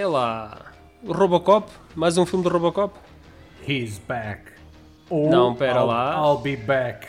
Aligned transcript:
É 0.00 0.06
lá. 0.06 0.56
Robocop? 1.06 1.70
Mais 1.94 2.16
um 2.16 2.24
filme 2.24 2.42
do 2.42 2.48
Robocop? 2.48 2.94
He's 3.68 3.98
back. 3.98 4.44
Ou 5.10 5.28
Não, 5.28 5.54
pera 5.54 5.80
I'll, 5.80 5.86
lá. 5.86 6.16
I'll 6.26 6.38
be 6.38 6.56
back. 6.56 7.06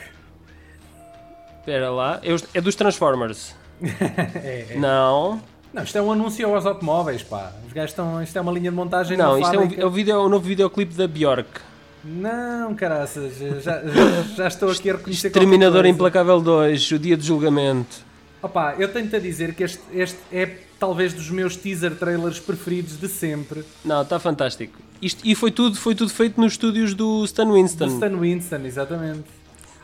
Espera 1.60 1.90
lá. 1.90 2.20
É 2.22 2.34
os- 2.34 2.44
É 2.54 2.60
dos 2.60 2.76
Transformers. 2.76 3.56
É, 4.44 4.66
é. 4.72 4.76
Não. 4.78 5.42
Não, 5.74 5.84
isto 5.84 5.98
é 5.98 6.02
um 6.02 6.12
anúncio 6.12 6.54
aos 6.54 6.66
automóveis, 6.66 7.24
pá. 7.24 7.54
Os 7.66 7.72
gajos 7.72 7.92
estão. 7.92 8.22
Isto 8.22 8.38
é 8.38 8.42
uma 8.42 8.52
linha 8.52 8.70
de 8.70 8.76
montagem 8.76 9.16
Não, 9.18 9.40
isto 9.40 9.56
é 9.56 9.58
um, 9.58 9.72
é 9.84 9.86
o, 9.86 9.90
vídeo, 9.90 10.20
o 10.20 10.28
novo 10.28 10.44
videoclipe 10.46 10.94
da 10.94 11.08
Bjork. 11.08 11.62
Não, 12.04 12.76
caraças, 12.76 13.38
já, 13.38 13.82
já, 13.86 14.22
já 14.36 14.48
estou 14.50 14.70
aqui 14.70 14.90
a 14.90 14.98
reconhecer 14.98 15.28
Exterminador. 15.28 15.86
Implacável 15.86 16.42
2, 16.42 16.92
o 16.92 17.00
dia 17.00 17.16
do 17.16 17.24
julgamento. 17.24 18.11
Opa, 18.42 18.76
eu 18.78 18.92
tenho-te 18.92 19.16
a 19.16 19.20
dizer 19.20 19.54
que 19.54 19.64
este, 19.64 19.80
este 19.94 20.18
é 20.32 20.58
talvez 20.80 21.14
dos 21.14 21.30
meus 21.30 21.56
teaser 21.56 21.96
trailers 21.96 22.40
preferidos 22.40 23.00
de 23.00 23.08
sempre. 23.08 23.64
Não, 23.86 24.02
está 24.02 24.20
fantástico. 24.20 24.80
Isto, 25.02 25.22
e 25.24 25.36
foi 25.36 25.52
tudo, 25.52 25.76
foi 25.76 25.94
tudo 25.94 26.12
feito 26.12 26.42
nos 26.42 26.54
estúdios 26.54 26.94
do 26.94 27.24
Stan 27.26 27.52
Winston. 27.52 27.88
Do 27.88 27.94
Stan 27.94 28.18
Winston, 28.18 28.66
exatamente. 28.66 29.26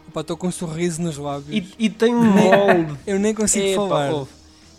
Opa, 0.08 0.22
estou 0.22 0.38
com 0.38 0.48
um 0.48 0.52
sorriso 0.52 1.02
nos 1.02 1.18
lábios. 1.18 1.68
E, 1.78 1.86
e 1.86 1.90
tem 1.90 2.16
um 2.16 2.24
molde. 2.24 2.98
Eu 3.06 3.20
nem 3.20 3.34
consigo 3.34 3.66
Epá, 3.66 3.76
falar. 3.76 4.12
ouve, 4.12 4.32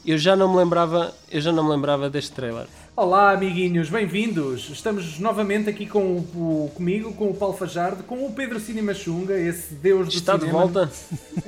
eu 0.05 0.17
já 0.17 0.35
não 0.35 0.51
me 0.51 0.57
lembrava, 0.57 1.15
eu 1.31 1.41
já 1.41 1.53
não 1.53 1.65
me 1.65 1.71
lembrava 1.71 2.09
deste 2.09 2.33
trailer. 2.33 2.67
Olá, 3.01 3.31
amiguinhos, 3.31 3.89
bem-vindos. 3.89 4.71
Estamos 4.71 5.21
novamente 5.21 5.71
aqui 5.71 5.87
com 5.87 6.17
o, 6.17 6.69
comigo, 6.75 7.13
com 7.13 7.31
o 7.31 7.35
Paulo 7.35 7.55
Fajardo, 7.57 8.03
com 8.03 8.27
o 8.27 8.33
Pedro 8.33 8.59
Cinema 8.59 8.93
Xunga, 8.93 9.39
esse 9.39 9.73
deus 9.73 10.09
do 10.09 10.15
Está 10.15 10.35
de 10.35 10.41
cinema. 10.47 10.59
volta 10.67 10.91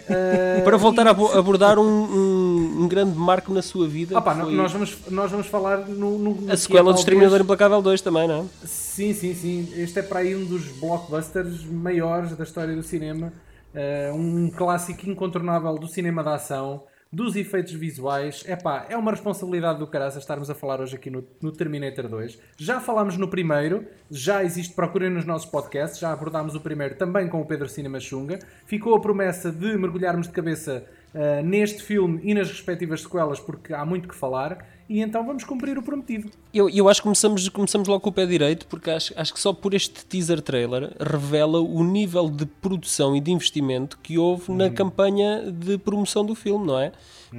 Eh, 0.08 0.60
para 0.62 0.76
voltar 0.76 1.06
e- 1.06 1.08
a 1.08 1.10
abo- 1.10 1.36
abordar 1.36 1.76
um, 1.76 1.82
um- 1.82 2.82
um 2.82 2.88
grande 2.88 3.18
marco 3.18 3.52
na 3.52 3.62
sua 3.62 3.88
vida. 3.88 4.16
Opa, 4.16 4.32
foi 4.32 4.54
nós, 4.54 4.70
vamos, 4.70 4.96
nós 5.10 5.28
vamos 5.32 5.48
falar 5.48 5.78
no, 5.88 6.18
no, 6.20 6.48
é 6.48 6.52
a 6.52 6.56
sequela 6.56 6.82
do 6.82 6.84
talvez- 6.84 7.00
Exterminador 7.00 7.40
Implacável 7.40 7.82
2 7.82 8.00
também, 8.00 8.28
não 8.28 8.42
é? 8.42 8.66
Sim, 8.66 9.12
sim, 9.12 9.34
sim. 9.34 9.68
Este 9.74 9.98
é 9.98 10.02
para 10.02 10.20
aí 10.20 10.36
um 10.36 10.44
dos 10.44 10.66
blockbusters 10.78 11.64
maiores 11.64 12.36
da 12.36 12.44
história 12.44 12.76
do 12.76 12.82
cinema. 12.84 13.32
Eh, 13.74 14.12
um 14.14 14.48
clássico 14.50 15.10
incontornável 15.10 15.74
do 15.76 15.88
cinema 15.88 16.22
da 16.22 16.36
ação, 16.36 16.84
dos 17.12 17.34
efeitos 17.34 17.72
visuais. 17.72 18.44
Epá, 18.46 18.86
é 18.88 18.96
uma 18.96 19.10
responsabilidade 19.10 19.78
do 19.78 19.86
caraças 19.86 20.22
estarmos 20.22 20.48
a 20.48 20.54
falar 20.54 20.80
hoje 20.80 20.94
aqui 20.94 21.10
no, 21.10 21.24
no 21.42 21.50
Terminator 21.50 22.08
2. 22.08 22.38
Já 22.56 22.80
falámos 22.80 23.16
no 23.16 23.28
primeiro, 23.28 23.84
já 24.10 24.44
existe, 24.44 24.74
procurem 24.74 25.10
nos 25.10 25.24
nossos 25.24 25.50
podcasts, 25.50 25.98
já 25.98 26.12
abordámos 26.12 26.54
o 26.54 26.60
primeiro 26.60 26.94
também 26.94 27.28
com 27.28 27.40
o 27.40 27.46
Pedro 27.46 27.68
Cinema 27.68 27.98
Xunga. 27.98 28.38
Ficou 28.64 28.94
a 28.94 29.00
promessa 29.00 29.50
de 29.50 29.76
mergulharmos 29.76 30.28
de 30.28 30.32
cabeça 30.32 30.86
eh, 31.12 31.42
neste 31.42 31.82
filme 31.82 32.20
e 32.22 32.32
nas 32.32 32.48
respectivas 32.48 33.02
sequelas, 33.02 33.40
porque 33.40 33.74
há 33.74 33.84
muito 33.84 34.08
que 34.08 34.14
falar. 34.14 34.64
E 34.92 35.00
então 35.02 35.24
vamos 35.24 35.44
cumprir 35.44 35.78
o 35.78 35.82
prometido. 35.84 36.28
Eu, 36.52 36.68
eu 36.68 36.88
acho 36.88 37.00
que 37.00 37.04
começamos, 37.04 37.48
começamos 37.48 37.86
logo 37.86 38.00
com 38.00 38.10
o 38.10 38.12
pé 38.12 38.26
direito, 38.26 38.66
porque 38.66 38.90
acho, 38.90 39.12
acho 39.16 39.32
que 39.32 39.38
só 39.38 39.52
por 39.52 39.72
este 39.72 40.04
teaser 40.04 40.42
trailer 40.42 40.92
revela 40.98 41.60
o 41.60 41.84
nível 41.84 42.28
de 42.28 42.44
produção 42.44 43.14
e 43.14 43.20
de 43.20 43.30
investimento 43.30 43.96
que 44.02 44.18
houve 44.18 44.50
na 44.50 44.68
campanha 44.68 45.48
de 45.52 45.78
promoção 45.78 46.24
do 46.26 46.34
filme, 46.34 46.66
não 46.66 46.76
é? 46.76 46.90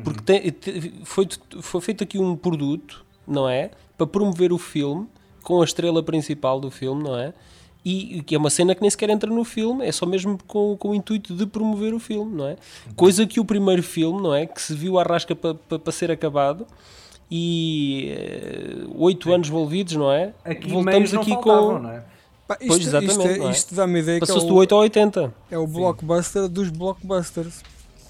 Porque 0.01 0.21
tem- 0.21 0.49
te- 0.49 0.93
foi, 1.03 1.27
foi 1.59 1.81
feito 1.81 2.05
aqui 2.05 2.17
um 2.17 2.37
produto, 2.37 3.03
não 3.27 3.49
é? 3.49 3.71
Para 3.97 4.07
promover 4.07 4.53
o 4.53 4.57
filme, 4.57 5.05
com 5.43 5.61
a 5.61 5.65
estrela 5.65 6.01
principal 6.01 6.57
do 6.57 6.71
filme, 6.71 7.03
não 7.03 7.19
é? 7.19 7.33
E 7.83 8.21
que 8.21 8.33
é 8.33 8.37
uma 8.37 8.49
cena 8.49 8.73
que 8.73 8.79
nem 8.79 8.89
sequer 8.89 9.09
entra 9.09 9.29
no 9.29 9.43
filme, 9.43 9.85
é 9.85 9.91
só 9.91 10.05
mesmo 10.05 10.37
com, 10.47 10.77
com 10.77 10.91
o 10.91 10.95
intuito 10.95 11.33
de 11.35 11.45
promover 11.45 11.93
o 11.93 11.99
filme, 11.99 12.33
não 12.33 12.47
é? 12.47 12.55
Coisa 12.95 13.27
que 13.27 13.41
o 13.41 13.43
primeiro 13.43 13.83
filme, 13.83 14.21
não 14.21 14.33
é? 14.33 14.45
Que 14.45 14.61
se 14.61 14.73
viu 14.73 14.97
à 14.97 15.03
rasca 15.03 15.35
para 15.35 15.55
pa, 15.55 15.77
pa 15.77 15.91
ser 15.91 16.09
acabado 16.11 16.65
e 17.33 18.09
eh, 18.11 18.85
oito 18.97 19.31
anos 19.33 19.47
envolvidos, 19.47 19.95
não 19.95 20.11
é? 20.11 20.33
Aqui 20.43 20.67
Voltamos 20.69 21.13
aqui 21.13 21.29
faltavam, 21.31 21.67
com. 21.75 21.79
não 21.79 21.91
é? 21.91 22.03
Pá, 22.47 22.55
isto, 22.59 22.67
Pois, 22.67 22.79
isto, 22.81 22.89
exatamente, 22.97 23.27
é- 23.33 23.37
não 23.37 23.47
é? 23.47 23.51
isto 23.51 23.73
dá-me 23.75 23.95
a 23.95 24.01
ideia 24.01 24.17
que 24.19 24.23
é 24.25 24.27
Passou-se 24.27 24.47
do 24.47 24.53
o, 24.53 24.57
8 24.57 24.75
ao 24.75 24.81
80. 24.81 25.33
é 25.49 25.57
o 25.57 25.65
blockbuster 25.65 26.47
dos 26.49 26.69
blockbusters. 26.69 27.63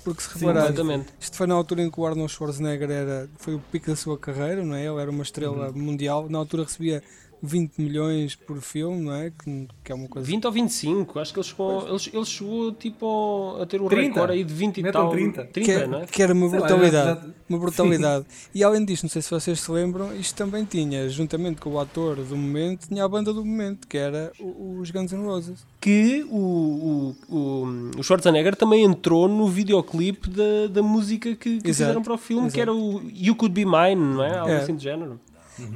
Porque 0.04 0.24
se 0.24 0.30
Sim, 0.30 0.48
reparar, 0.48 0.74
isto 1.20 1.38
foi 1.38 1.46
na 1.46 1.54
altura 1.54 1.84
em 1.84 1.92
que 1.92 2.00
o 2.00 2.08
Arnold 2.08 2.32
Schwarzenegger 2.32 2.90
era, 2.90 3.30
foi 3.38 3.54
o 3.54 3.60
pico 3.72 3.86
da 3.86 3.96
sua 3.96 4.18
carreira, 4.18 4.66
não 4.66 4.74
é? 4.76 4.84
Ele 4.84 5.00
era 5.00 5.12
uma 5.12 5.22
estrela 5.22 5.68
Uhum. 5.70 5.74
mundial. 5.78 6.28
Na 6.28 6.40
altura 6.40 6.64
recebia 6.64 7.04
20 7.42 7.78
milhões 7.80 8.36
por 8.36 8.62
filme, 8.62 9.02
não 9.04 9.14
é? 9.14 9.32
Que, 9.32 9.68
que 9.84 9.92
é 9.92 9.96
uma 9.96 10.08
coisa. 10.08 10.28
20 10.28 10.46
ou 10.46 10.52
25, 10.52 11.20
acho 11.20 11.34
que 11.34 11.40
ele 11.40 11.48
chegou, 11.48 11.88
ele, 11.88 11.98
ele 12.14 12.26
chegou 12.26 12.72
tipo 12.74 13.58
a 13.62 13.66
ter 13.66 13.82
o 13.82 13.88
30. 13.90 14.14
recorde 14.14 14.34
aí 14.34 14.44
de 14.44 14.54
20 14.54 14.78
e 14.78 14.84
Metam 14.84 15.02
tal. 15.02 15.12
30. 15.12 15.44
que, 15.48 15.72
é- 15.72 15.88
não 15.88 16.00
é? 16.02 16.06
que 16.06 16.22
era 16.22 16.34
uma 16.34 16.48
brutalidade. 16.50 17.34
Uma 17.50 17.58
brutalidade. 17.60 18.26
E 18.54 18.64
além 18.64 18.86
disto, 18.86 19.04
não 19.04 19.10
sei 19.10 19.22
se 19.22 19.30
vocês 19.32 19.60
se 19.60 19.72
lembram, 19.72 20.16
isto 20.16 20.36
também 20.36 20.64
tinha, 20.66 21.10
juntamente 21.10 21.60
com 21.60 21.72
o 21.72 21.80
ator 21.80 22.16
do 22.18 22.38
momento, 22.38 22.88
tinha 22.88 23.04
a 23.04 23.08
banda 23.08 23.34
do 23.34 23.44
momento, 23.44 23.88
que 23.88 23.98
era 23.98 24.32
os 24.40 24.90
Guns 24.92 25.12
N' 25.12 25.24
Roses. 25.26 25.66
Que 25.80 26.24
o, 26.30 27.16
o, 27.30 27.36
o, 27.36 27.92
o 28.00 28.04
Schwarzenegger 28.04 28.56
também 28.56 28.84
entrou 28.84 29.28
no 29.28 29.48
videoclipe 29.48 30.30
da, 30.30 30.68
da 30.72 30.84
música 30.84 31.36
que, 31.36 31.58
que 31.58 31.64
fizeram 31.68 32.02
para 32.04 32.14
o 32.14 32.18
filme, 32.18 32.52
que 32.52 32.60
exato. 32.60 32.62
era 32.62 32.74
o 32.74 33.02
You 33.14 33.36
Could 33.36 33.54
Be 33.54 33.66
Mine, 33.66 33.96
não 34.16 34.24
é? 34.24 34.38
Algo 34.38 34.52
É. 34.52 34.58
assim 34.58 34.76
de 34.76 34.84
género. 34.84 35.20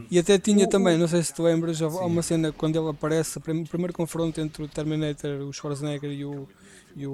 E 0.09 0.19
até 0.19 0.37
tinha 0.37 0.65
O- 0.65 0.69
também, 0.69 0.97
não 0.97 1.07
sei 1.07 1.21
se 1.23 1.33
te 1.33 1.41
lembras, 1.41 1.81
há 1.81 1.85
há 1.85 2.05
uma 2.05 2.21
cena 2.21 2.51
quando 2.51 2.75
ele 2.77 2.89
aparece, 2.89 3.37
o 3.37 3.41
prim- 3.41 3.63
o 3.63 3.67
primeiro 3.67 3.93
confronto 3.93 4.39
entre 4.41 4.63
o 4.63 4.67
Terminator, 4.67 5.41
o 5.41 5.51
Schwarzenegger 5.53 6.11
e 6.11 6.23
o, 6.25 6.47
e 6.95 7.05
o, 7.07 7.11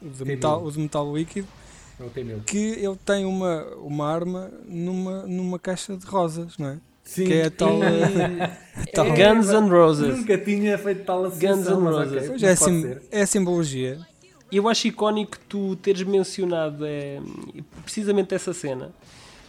o 0.00 0.08
de, 0.08 0.24
metal, 0.24 0.64
o 0.64 0.70
de 0.72 0.78
metal 0.78 1.16
líquido, 1.16 1.46
que 2.46 2.58
ele 2.58 2.96
tem 3.04 3.24
uma, 3.24 3.64
uma 3.76 4.06
arma 4.08 4.50
numa, 4.66 5.22
numa 5.26 5.58
caixa 5.58 5.96
de 5.96 6.04
rosas, 6.06 6.56
não 6.58 6.68
é? 6.70 6.78
Sim. 7.04 7.26
Que 7.26 7.32
é 7.34 7.46
a 7.46 7.50
tal. 7.50 7.78
tal- 8.94 9.06
É, 9.06 9.34
Guns 9.34 9.48
N' 9.48 9.68
Roses. 9.68 10.16
Nunca 10.18 10.38
tinha 10.38 10.78
feito 10.78 11.04
tal 11.04 11.24
associação, 11.24 11.56
Guns 11.58 11.68
N' 11.68 11.80
mas 11.84 11.94
Roses. 11.96 12.12
ok, 12.16 12.28
Pois 12.28 12.42
não 12.42 12.48
é, 12.48 12.56
pode 12.56 12.70
sim, 13.00 13.06
é 13.10 13.22
a 13.22 13.26
simbologia. 13.26 13.98
Eu 14.50 14.68
acho 14.68 14.86
icónico 14.86 15.36
tu 15.48 15.76
teres 15.76 16.02
mencionado 16.02 16.84
é, 16.84 17.20
precisamente 17.82 18.34
essa 18.34 18.52
cena, 18.52 18.92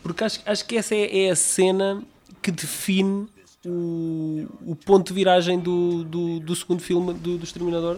porque 0.02 0.24
acho, 0.24 0.40
acho 0.46 0.66
que 0.66 0.78
essa 0.78 0.96
é, 0.96 1.26
é 1.26 1.30
a 1.30 1.36
cena 1.36 2.02
que 2.42 2.52
define 2.52 3.28
o, 3.66 4.46
o 4.66 4.76
ponto 4.76 5.08
de 5.08 5.14
viragem 5.14 5.60
do, 5.60 6.04
do, 6.04 6.40
do 6.40 6.56
segundo 6.56 6.82
filme 6.82 7.14
do, 7.14 7.38
do 7.38 7.44
Exterminador. 7.44 7.98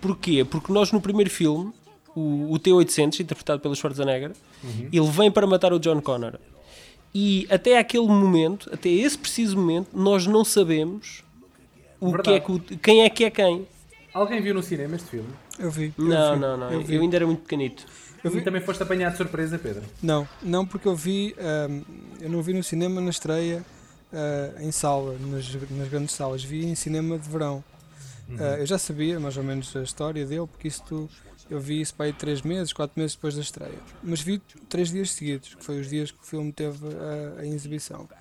Porquê? 0.00 0.44
Porque 0.44 0.72
nós 0.72 0.92
no 0.92 1.00
primeiro 1.00 1.30
filme, 1.30 1.72
o, 2.14 2.52
o 2.52 2.58
T-800, 2.58 3.20
interpretado 3.20 3.60
pelo 3.60 3.74
Schwarzenegger, 3.76 4.32
ele 4.92 5.10
vem 5.10 5.30
para 5.30 5.46
matar 5.46 5.72
o 5.72 5.78
John 5.78 6.00
Connor. 6.00 6.34
E 7.14 7.46
até 7.50 7.78
aquele 7.78 8.06
momento, 8.06 8.70
até 8.72 8.88
esse 8.88 9.18
preciso 9.18 9.56
momento, 9.56 9.88
nós 9.94 10.26
não 10.26 10.44
sabemos 10.44 11.24
o 12.00 12.16
que 12.18 12.30
é 12.30 12.40
que 12.40 12.52
o- 12.52 12.60
quem 12.60 13.02
é 13.02 13.10
que 13.10 13.24
é 13.24 13.30
quem. 13.30 13.66
Alguém 14.14 14.40
viu 14.40 14.54
no 14.54 14.62
cinema 14.62 14.96
este 14.96 15.08
filme? 15.10 15.28
Eu 15.58 15.70
vi. 15.70 15.92
eu 15.98 16.04
Não, 16.04 16.34
vi, 16.34 16.40
não, 16.40 16.56
não. 16.56 16.70
Eu 16.70 16.82
Eu, 16.82 17.00
ainda 17.02 17.16
era 17.16 17.26
muito 17.26 17.42
pequenito. 17.42 17.84
Eu 18.22 18.30
vi- 18.30 18.38
E 18.38 18.42
também 18.42 18.60
foste 18.60 18.82
apanhado 18.82 19.12
de 19.12 19.18
surpresa, 19.18 19.58
Pedro. 19.58 19.82
Não, 20.02 20.28
não 20.42 20.66
porque 20.66 20.86
eu 20.88 20.94
vi, 20.96 21.34
ahm, 21.38 21.82
eu 22.20 22.28
não 22.28 22.42
vi 22.42 22.52
no 22.52 22.62
cinema 22.62 23.00
na 23.00 23.10
estreia 23.10 23.64
ah, 24.12 24.52
em 24.62 24.70
sala, 24.72 25.16
nas, 25.18 25.54
nas 25.70 25.88
grandes 25.88 26.14
salas, 26.14 26.42
vi 26.44 26.64
em 26.66 26.74
cinema 26.74 27.18
de 27.18 27.28
verão. 27.28 27.62
Ah, 28.38 28.56
eu 28.58 28.66
já 28.66 28.78
sabia 28.78 29.18
mais 29.18 29.36
ou 29.36 29.42
menos 29.42 29.74
a 29.74 29.82
história 29.82 30.24
dele, 30.26 30.46
porque 30.46 30.68
isto 30.68 31.08
eu 31.50 31.58
vi 31.58 31.80
isso 31.80 31.92
para 31.94 32.06
aí 32.06 32.12
três 32.12 32.42
meses, 32.42 32.72
quatro 32.72 33.00
meses 33.00 33.16
depois 33.16 33.34
da 33.34 33.40
estreia. 33.40 33.74
Mas 34.02 34.20
vi 34.20 34.38
três 34.68 34.90
dias 34.90 35.10
seguidos, 35.12 35.54
que 35.56 35.64
foi 35.64 35.80
os 35.80 35.88
dias 35.88 36.10
que 36.12 36.18
o 36.22 36.24
filme 36.26 36.52
teve 36.52 36.78
a, 37.36 37.40
a 37.40 37.46
exibição. 37.46 38.08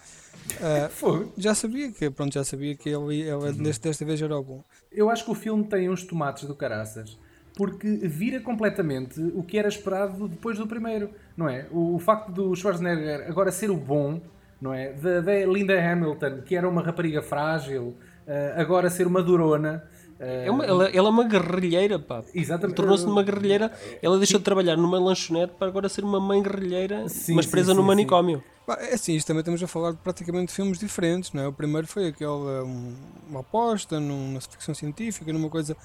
Ah, 0.62 0.90
Fogo. 0.90 1.32
já 1.38 1.54
sabia 1.54 1.92
que, 1.92 2.10
pronto, 2.10 2.34
já 2.34 2.44
sabia 2.44 2.74
que 2.76 2.90
ele, 2.90 3.22
ele 3.22 3.52
desta, 3.62 3.88
desta 3.90 4.04
vez 4.04 4.20
era 4.20 4.36
o 4.36 4.42
bom. 4.44 4.64
Eu 4.92 5.08
acho 5.10 5.24
que 5.24 5.30
o 5.30 5.36
filme 5.36 5.64
tem 5.66 5.90
uns 5.90 6.04
tomates 6.04 6.46
do 6.46 6.56
caraças. 6.56 7.20
Porque 7.60 7.88
vira 8.08 8.40
completamente 8.40 9.20
o 9.36 9.44
que 9.44 9.60
era 9.60 9.68
esperado 9.68 10.30
depois 10.30 10.58
do 10.58 10.66
primeiro, 10.66 11.10
não 11.36 11.50
é? 11.50 11.68
O, 11.72 11.96
o 11.96 12.00
facto 12.00 12.32
do 12.32 12.56
Schwarzenegger 12.56 13.26
agora 13.30 13.52
ser 13.52 13.70
o 13.70 13.76
bom, 13.76 14.22
não 14.62 14.74
é? 14.74 14.94
Da, 14.94 15.20
da 15.20 15.46
Linda 15.46 15.74
Hamilton, 15.78 16.42
que 16.46 16.56
era 16.56 16.70
uma 16.70 16.82
rapariga 16.82 17.22
frágil, 17.22 17.98
eh, 18.26 18.54
agora 18.56 18.90
ser 18.90 19.06
uma 19.08 19.22
durona. 19.22 19.84
eh, 20.22 20.46
É 20.48 20.52
uma- 20.52 20.66
ela, 20.66 20.86
ela 20.90 21.08
é 21.10 21.12
uma 21.12 21.26
guerrilheira, 21.26 22.00
pá. 22.00 22.24
Exatamente. 22.34 22.78
Tornou-se 22.78 23.06
numa 23.06 23.24
guerrilheira. 23.24 23.72
Ela 24.02 24.18
deixou 24.18 24.38
de 24.40 24.46
trabalhar 24.46 24.78
numa 24.78 24.98
lanchonete 25.00 25.54
para 25.60 25.68
agora 25.68 25.90
ser 25.90 26.04
uma 26.06 26.20
mãe 26.20 26.42
guerrilheira, 26.42 27.10
Sim, 27.10 27.36
mas 27.36 27.46
presa 27.46 27.72
sim, 27.72 27.76
no 27.76 27.82
sim. 27.82 27.88
manicômio. 27.88 28.42
É 28.70 28.94
assim, 28.94 29.16
isto 29.16 29.26
também 29.28 29.40
estamos 29.42 29.62
a 29.64 29.68
falar 29.68 29.92
de 29.92 29.98
praticamente 29.98 30.54
filmes 30.54 30.78
diferentes, 30.78 31.34
não 31.34 31.42
é? 31.44 31.48
O 31.48 31.52
primeiro 31.54 31.88
foi 31.88 32.08
aquele, 32.10 32.30
um, 32.30 32.94
uma 33.30 33.40
aposta 33.40 34.00
numa 34.00 34.40
ficção 34.42 34.76
científica, 34.76 35.34
numa 35.34 35.50
coisa, 35.50 35.76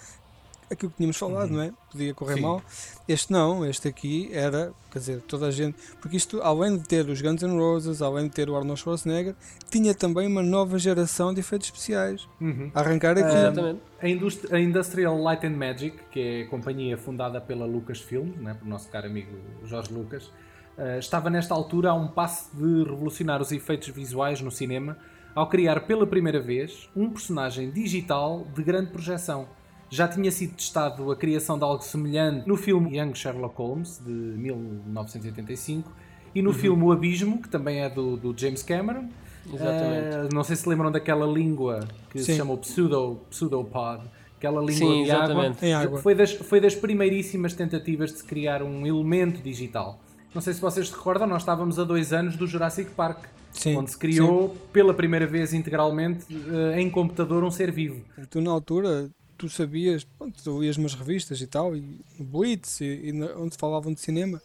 aquilo 0.70 0.90
que 0.90 0.96
tínhamos 0.96 1.16
falado, 1.16 1.50
não 1.50 1.61
é? 1.62 1.72
Podia 1.90 2.14
correr 2.14 2.34
Sim. 2.34 2.40
mal. 2.40 2.62
Este 3.06 3.32
não, 3.32 3.64
este 3.66 3.88
aqui 3.88 4.31
era, 4.32 4.72
quer 4.90 4.99
dizer, 4.99 5.20
toda 5.22 5.46
a 5.46 5.50
gente, 5.50 5.76
porque 6.00 6.16
isto, 6.16 6.40
além 6.43 6.76
de 6.78 6.84
ter 6.88 7.08
os 7.08 7.20
Guns 7.20 7.43
N' 7.43 7.58
Roses, 7.58 8.00
além 8.02 8.25
de 8.28 8.31
ter 8.34 8.49
o 8.49 8.56
Arnold 8.56 8.81
Schwarzenegger, 8.81 9.34
tinha 9.70 9.94
também 9.94 10.26
uma 10.26 10.43
nova 10.43 10.78
geração 10.78 11.32
de 11.34 11.40
efeitos 11.40 11.69
especiais. 11.69 12.26
Uhum. 12.40 12.70
A 12.75 12.81
arrancar 12.81 13.12
aqui. 13.19 13.28
Exatamente. 13.37 13.81
A, 14.00 14.08
Indust- 14.08 14.52
a 14.52 14.61
Industrial 14.61 15.16
Light 15.20 15.46
and 15.46 15.56
Magic, 15.56 15.96
que 16.11 16.20
é 16.20 16.43
a 16.43 16.46
companhia 16.49 16.96
fundada 16.96 17.40
pela 17.40 17.66
Lucasfilm, 17.66 18.31
né, 18.40 18.55
pelo 18.55 18.70
nosso 18.70 18.88
caro 18.88 19.06
amigo 19.06 19.32
Jorge 19.64 19.93
Lucas, 19.93 20.31
eh, 20.76 20.99
estava 20.99 21.31
nesta 21.31 21.55
altura 21.55 21.90
a 21.90 21.94
um 21.94 22.08
passo 22.08 22.50
de 22.56 22.82
revolucionar 22.84 23.40
os 23.40 23.52
efeitos 23.52 23.88
visuais 23.88 24.40
no 24.40 24.50
cinema 24.50 24.96
ao 25.34 25.49
criar 25.49 25.81
pela 25.81 26.06
primeira 26.06 26.40
vez 26.40 26.88
um 26.94 27.11
personagem 27.11 27.70
digital 27.70 28.46
de 28.55 28.62
grande 28.62 28.90
projeção. 28.90 29.49
Já 29.90 30.08
tinha 30.08 30.31
sido 30.31 30.54
testado 30.54 31.10
a 31.10 31.16
criação 31.16 31.58
de 31.58 31.64
algo 31.64 31.82
semelhante 31.82 32.48
no 32.48 32.56
filme 32.56 32.98
Young 32.98 33.14
Sherlock 33.14 33.56
Holmes, 33.56 34.00
de 34.04 34.10
1985, 34.10 35.90
e 36.34 36.42
no 36.42 36.50
uhum. 36.50 36.54
filme 36.54 36.82
O 36.82 36.92
Abismo, 36.92 37.40
que 37.40 37.48
também 37.48 37.81
é 37.81 37.88
do, 37.88 38.16
do 38.16 38.34
James 38.36 38.62
Cameron. 38.62 39.08
Exatamente. 39.46 40.16
Uh, 40.16 40.34
não 40.34 40.42
sei 40.42 40.56
se 40.56 40.69
lembram 40.69 40.90
daquela 40.90 41.26
língua 41.26 41.86
que 42.10 42.19
Sim. 42.19 42.32
se 42.32 42.36
chama 42.38 42.56
pseudo, 42.56 43.20
pseudopod, 43.31 44.02
aquela 44.36 44.60
língua 44.60 44.75
Sim, 44.75 45.04
de 45.04 45.10
água. 45.10 45.52
água. 45.76 46.00
Foi, 46.00 46.14
das, 46.14 46.32
foi 46.32 46.60
das 46.60 46.75
primeiríssimas 46.75 47.54
tentativas 47.54 48.10
de 48.10 48.19
se 48.19 48.25
criar 48.25 48.62
um 48.62 48.87
elemento 48.87 49.42
digital. 49.42 50.00
Não 50.34 50.42
sei 50.42 50.52
se 50.52 50.60
vocês 50.60 50.88
se 50.88 50.94
recordam, 50.94 51.28
nós 51.28 51.42
estávamos 51.42 51.78
a 51.78 51.84
dois 51.84 52.12
anos 52.12 52.37
do 52.37 52.46
Jurassic 52.46 52.90
Park. 52.90 53.26
Sim, 53.52 53.76
onde 53.76 53.92
se 53.92 53.96
criou 53.96 54.48
sim. 54.48 54.60
pela 54.72 54.92
primeira 54.92 55.28
vez 55.28 55.54
integralmente 55.54 56.25
uh, 56.34 56.76
em 56.76 56.90
computador 56.90 57.44
um 57.44 57.52
ser 57.52 57.70
vivo. 57.70 58.02
Tu 58.28 58.40
na 58.40 58.50
altura 58.50 59.08
tu 59.49 59.50
sabias, 59.50 60.05
pronto, 60.05 60.43
tu 60.43 60.61
lias 60.62 60.76
umas 60.76 60.94
revistas 60.94 61.41
e 61.41 61.46
tal, 61.46 61.76
e 61.76 62.00
Blitz, 62.19 62.81
e, 62.81 62.85
e 62.85 63.23
onde 63.37 63.56
falavam 63.56 63.93
de 63.93 64.00
cinema, 64.00 64.41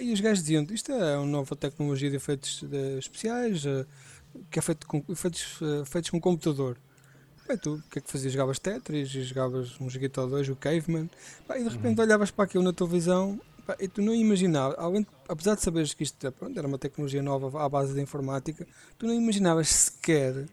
e 0.00 0.12
os 0.12 0.20
gajos 0.20 0.40
diziam 0.44 0.66
isto 0.70 0.92
é 0.92 1.16
uma 1.16 1.26
nova 1.26 1.56
tecnologia 1.56 2.10
de 2.10 2.16
efeitos 2.16 2.62
de, 2.62 2.98
especiais, 2.98 3.64
uh, 3.64 3.86
que 4.50 4.58
é 4.58 4.62
feito 4.62 4.86
com 4.86 5.02
efeitos 5.08 5.60
uh, 5.60 5.84
feitos 5.84 6.10
com 6.10 6.20
computador. 6.20 6.76
Bem, 7.48 7.56
tu 7.56 7.74
o 7.74 7.82
que 7.90 7.98
é 7.98 8.02
que 8.02 8.10
fazias? 8.10 8.32
Jogavas 8.32 8.58
Tetris 8.58 9.14
e 9.14 9.22
jogavas 9.22 9.80
um 9.80 9.86
ou 9.86 10.28
dois, 10.28 10.48
o 10.48 10.56
Caveman, 10.56 11.08
e 11.50 11.62
de 11.62 11.68
repente 11.68 11.98
uhum. 11.98 12.04
olhavas 12.04 12.30
para 12.30 12.44
aquilo 12.44 12.64
na 12.64 12.72
televisão 12.72 13.40
e 13.80 13.88
tu 13.88 14.00
não 14.00 14.14
imaginavas, 14.14 14.76
apesar 15.28 15.56
de 15.56 15.62
saberes 15.62 15.92
que 15.92 16.04
isto 16.04 16.30
pronto, 16.32 16.56
era 16.56 16.68
uma 16.68 16.78
tecnologia 16.78 17.22
nova 17.22 17.64
à 17.64 17.68
base 17.68 17.94
da 17.94 18.00
informática, 18.00 18.66
tu 18.96 19.06
não 19.06 19.14
imaginavas 19.14 19.68
sequer 19.68 20.46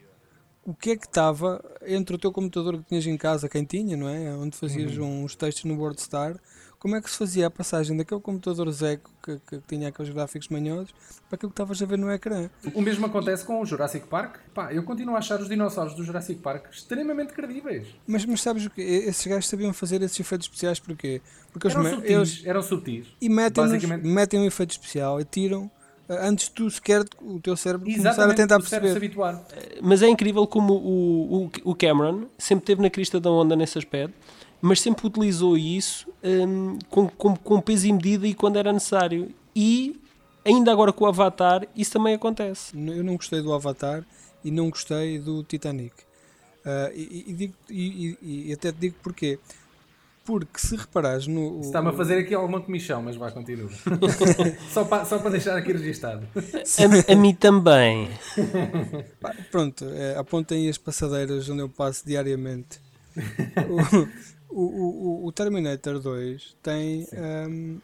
o 0.66 0.74
que 0.74 0.92
é 0.92 0.96
que 0.96 1.06
estava 1.06 1.64
entre 1.86 2.16
o 2.16 2.20
teu 2.20 2.32
computador 2.32 2.78
que 2.78 2.86
tinhas 2.86 3.06
em 3.06 3.18
casa, 3.18 3.50
quem 3.50 3.64
tinha, 3.64 3.98
não 3.98 4.08
é? 4.08 4.34
Onde 4.34 4.56
fazias 4.56 4.98
uhum. 4.98 5.24
uns 5.24 5.36
textos 5.36 5.66
no 5.66 5.78
WordStar, 5.78 6.40
como 6.84 6.98
é 6.98 7.02
que 7.02 7.10
se 7.10 7.18
fazia 7.18 7.48
a 7.48 7.50
passagem 7.50 7.96
daquele 7.96 8.20
computador 8.20 8.70
Zeco 8.70 9.10
que, 9.24 9.40
que, 9.48 9.62
tinha 9.66 9.88
aqueles 9.88 10.14
gráficos 10.14 10.50
manhosos 10.50 10.94
para 11.30 11.36
aquilo 11.36 11.50
que 11.50 11.54
estavas 11.54 11.82
a 11.82 11.86
ver 11.86 11.98
no 11.98 12.12
ecrã. 12.12 12.50
O 12.74 12.82
mesmo 12.82 13.06
acontece 13.06 13.46
com 13.46 13.62
o 13.62 13.66
Jurassic 13.66 14.06
Park. 14.06 14.36
Pá, 14.54 14.74
eu 14.74 14.84
continuo 14.84 15.16
a 15.16 15.20
achar 15.20 15.40
os 15.40 15.48
dinossauros 15.48 15.96
do 15.96 16.04
Jurassic 16.04 16.42
Park 16.42 16.66
extremamente 16.70 17.32
credíveis. 17.32 17.88
Mas, 18.06 18.26
mas 18.26 18.42
sabes 18.42 18.66
o 18.66 18.70
que? 18.70 18.82
Esses 18.82 19.26
gajos 19.26 19.48
sabiam 19.48 19.72
fazer 19.72 20.02
esses 20.02 20.20
efeitos 20.20 20.46
especiais 20.46 20.78
porquê? 20.78 21.22
Porque 21.54 21.70
eram 21.70 21.88
eles, 21.88 22.04
eles 22.04 22.42
eram 22.46 22.62
sutis. 22.62 23.08
E 23.22 23.30
metem, 23.30 23.64
metem 24.04 24.40
um 24.42 24.46
efeito 24.46 24.72
especial 24.72 25.22
e 25.22 25.24
tiram 25.24 25.72
antes 26.10 26.50
tu 26.50 26.70
sequer 26.70 27.04
o 27.22 27.40
teu 27.40 27.56
cérebro 27.56 27.90
Exatamente, 27.90 28.16
começar 28.16 28.32
a 28.32 28.36
tentar 28.36 28.60
perceber. 28.60 28.92
Se 28.92 28.98
habituar. 28.98 29.44
Eh, 29.56 29.80
mas 29.82 30.02
é 30.02 30.08
incrível 30.08 30.46
como 30.46 30.74
o, 30.74 31.46
o, 31.46 31.52
o 31.72 31.76
Cameron 31.76 32.26
sempre 32.38 32.66
teve 32.66 32.82
na 32.82 32.90
crista 32.90 33.20
da 33.20 33.32
onda 33.32 33.56
nesse 33.56 33.78
aspecto 33.78 34.14
mas 34.66 34.80
sempre 34.80 35.06
utilizou 35.06 35.58
isso 35.58 36.08
um, 36.24 36.80
com, 36.90 37.10
com, 37.10 37.36
com 37.36 37.60
peso 37.60 37.86
e 37.86 37.92
medida 37.92 38.26
e 38.26 38.34
quando 38.34 38.56
era 38.56 38.72
necessário. 38.72 39.30
E 39.54 40.00
ainda 40.46 40.72
agora 40.72 40.94
com 40.94 41.04
o 41.04 41.08
Avatar, 41.08 41.68
isso 41.76 41.92
também 41.92 42.16
acontece. 42.16 42.72
Eu 42.74 43.04
não 43.04 43.18
gostei 43.18 43.42
do 43.42 43.52
Avatar 43.52 44.06
e 44.42 44.50
não 44.50 44.70
gostei 44.70 45.20
do 45.20 45.44
Titanic. 45.44 45.94
Uh, 46.66 46.96
e, 46.96 47.26
e, 47.28 47.34
digo, 47.34 47.54
e, 47.70 48.18
e, 48.22 48.54
até 48.54 48.72
te 48.72 48.78
digo 48.78 48.96
porquê. 49.04 49.38
Porque 50.26 50.58
se 50.58 50.76
reparares 50.78 51.28
no. 51.28 51.60
Está-me 51.60 51.90
a 51.90 51.94
fazer 51.94 52.20
aqui 52.20 52.34
alguma 52.34 52.62
comissão, 52.62 53.02
mas 53.02 53.18
vai, 53.18 53.30
continua. 53.32 53.70
só, 54.72 54.86
para, 54.86 55.04
só 55.04 55.20
para 55.20 55.32
deixar 55.32 55.58
aqui 55.58 55.74
registado. 55.74 56.26
A, 56.36 57.12
a 57.12 57.16
mim 57.16 57.36
também. 57.36 58.10
Pronto, 59.52 59.86
é, 59.94 60.18
apontem 60.18 60.70
as 60.70 60.78
passadeiras 60.78 61.50
onde 61.50 61.62
eu 61.62 61.70
passo 61.70 62.06
diariamente. 62.06 62.80
O, 64.56 65.24
o, 65.24 65.26
o 65.26 65.32
Terminator 65.32 66.00
2 66.00 66.56
tem, 66.62 67.08
um, 67.50 67.80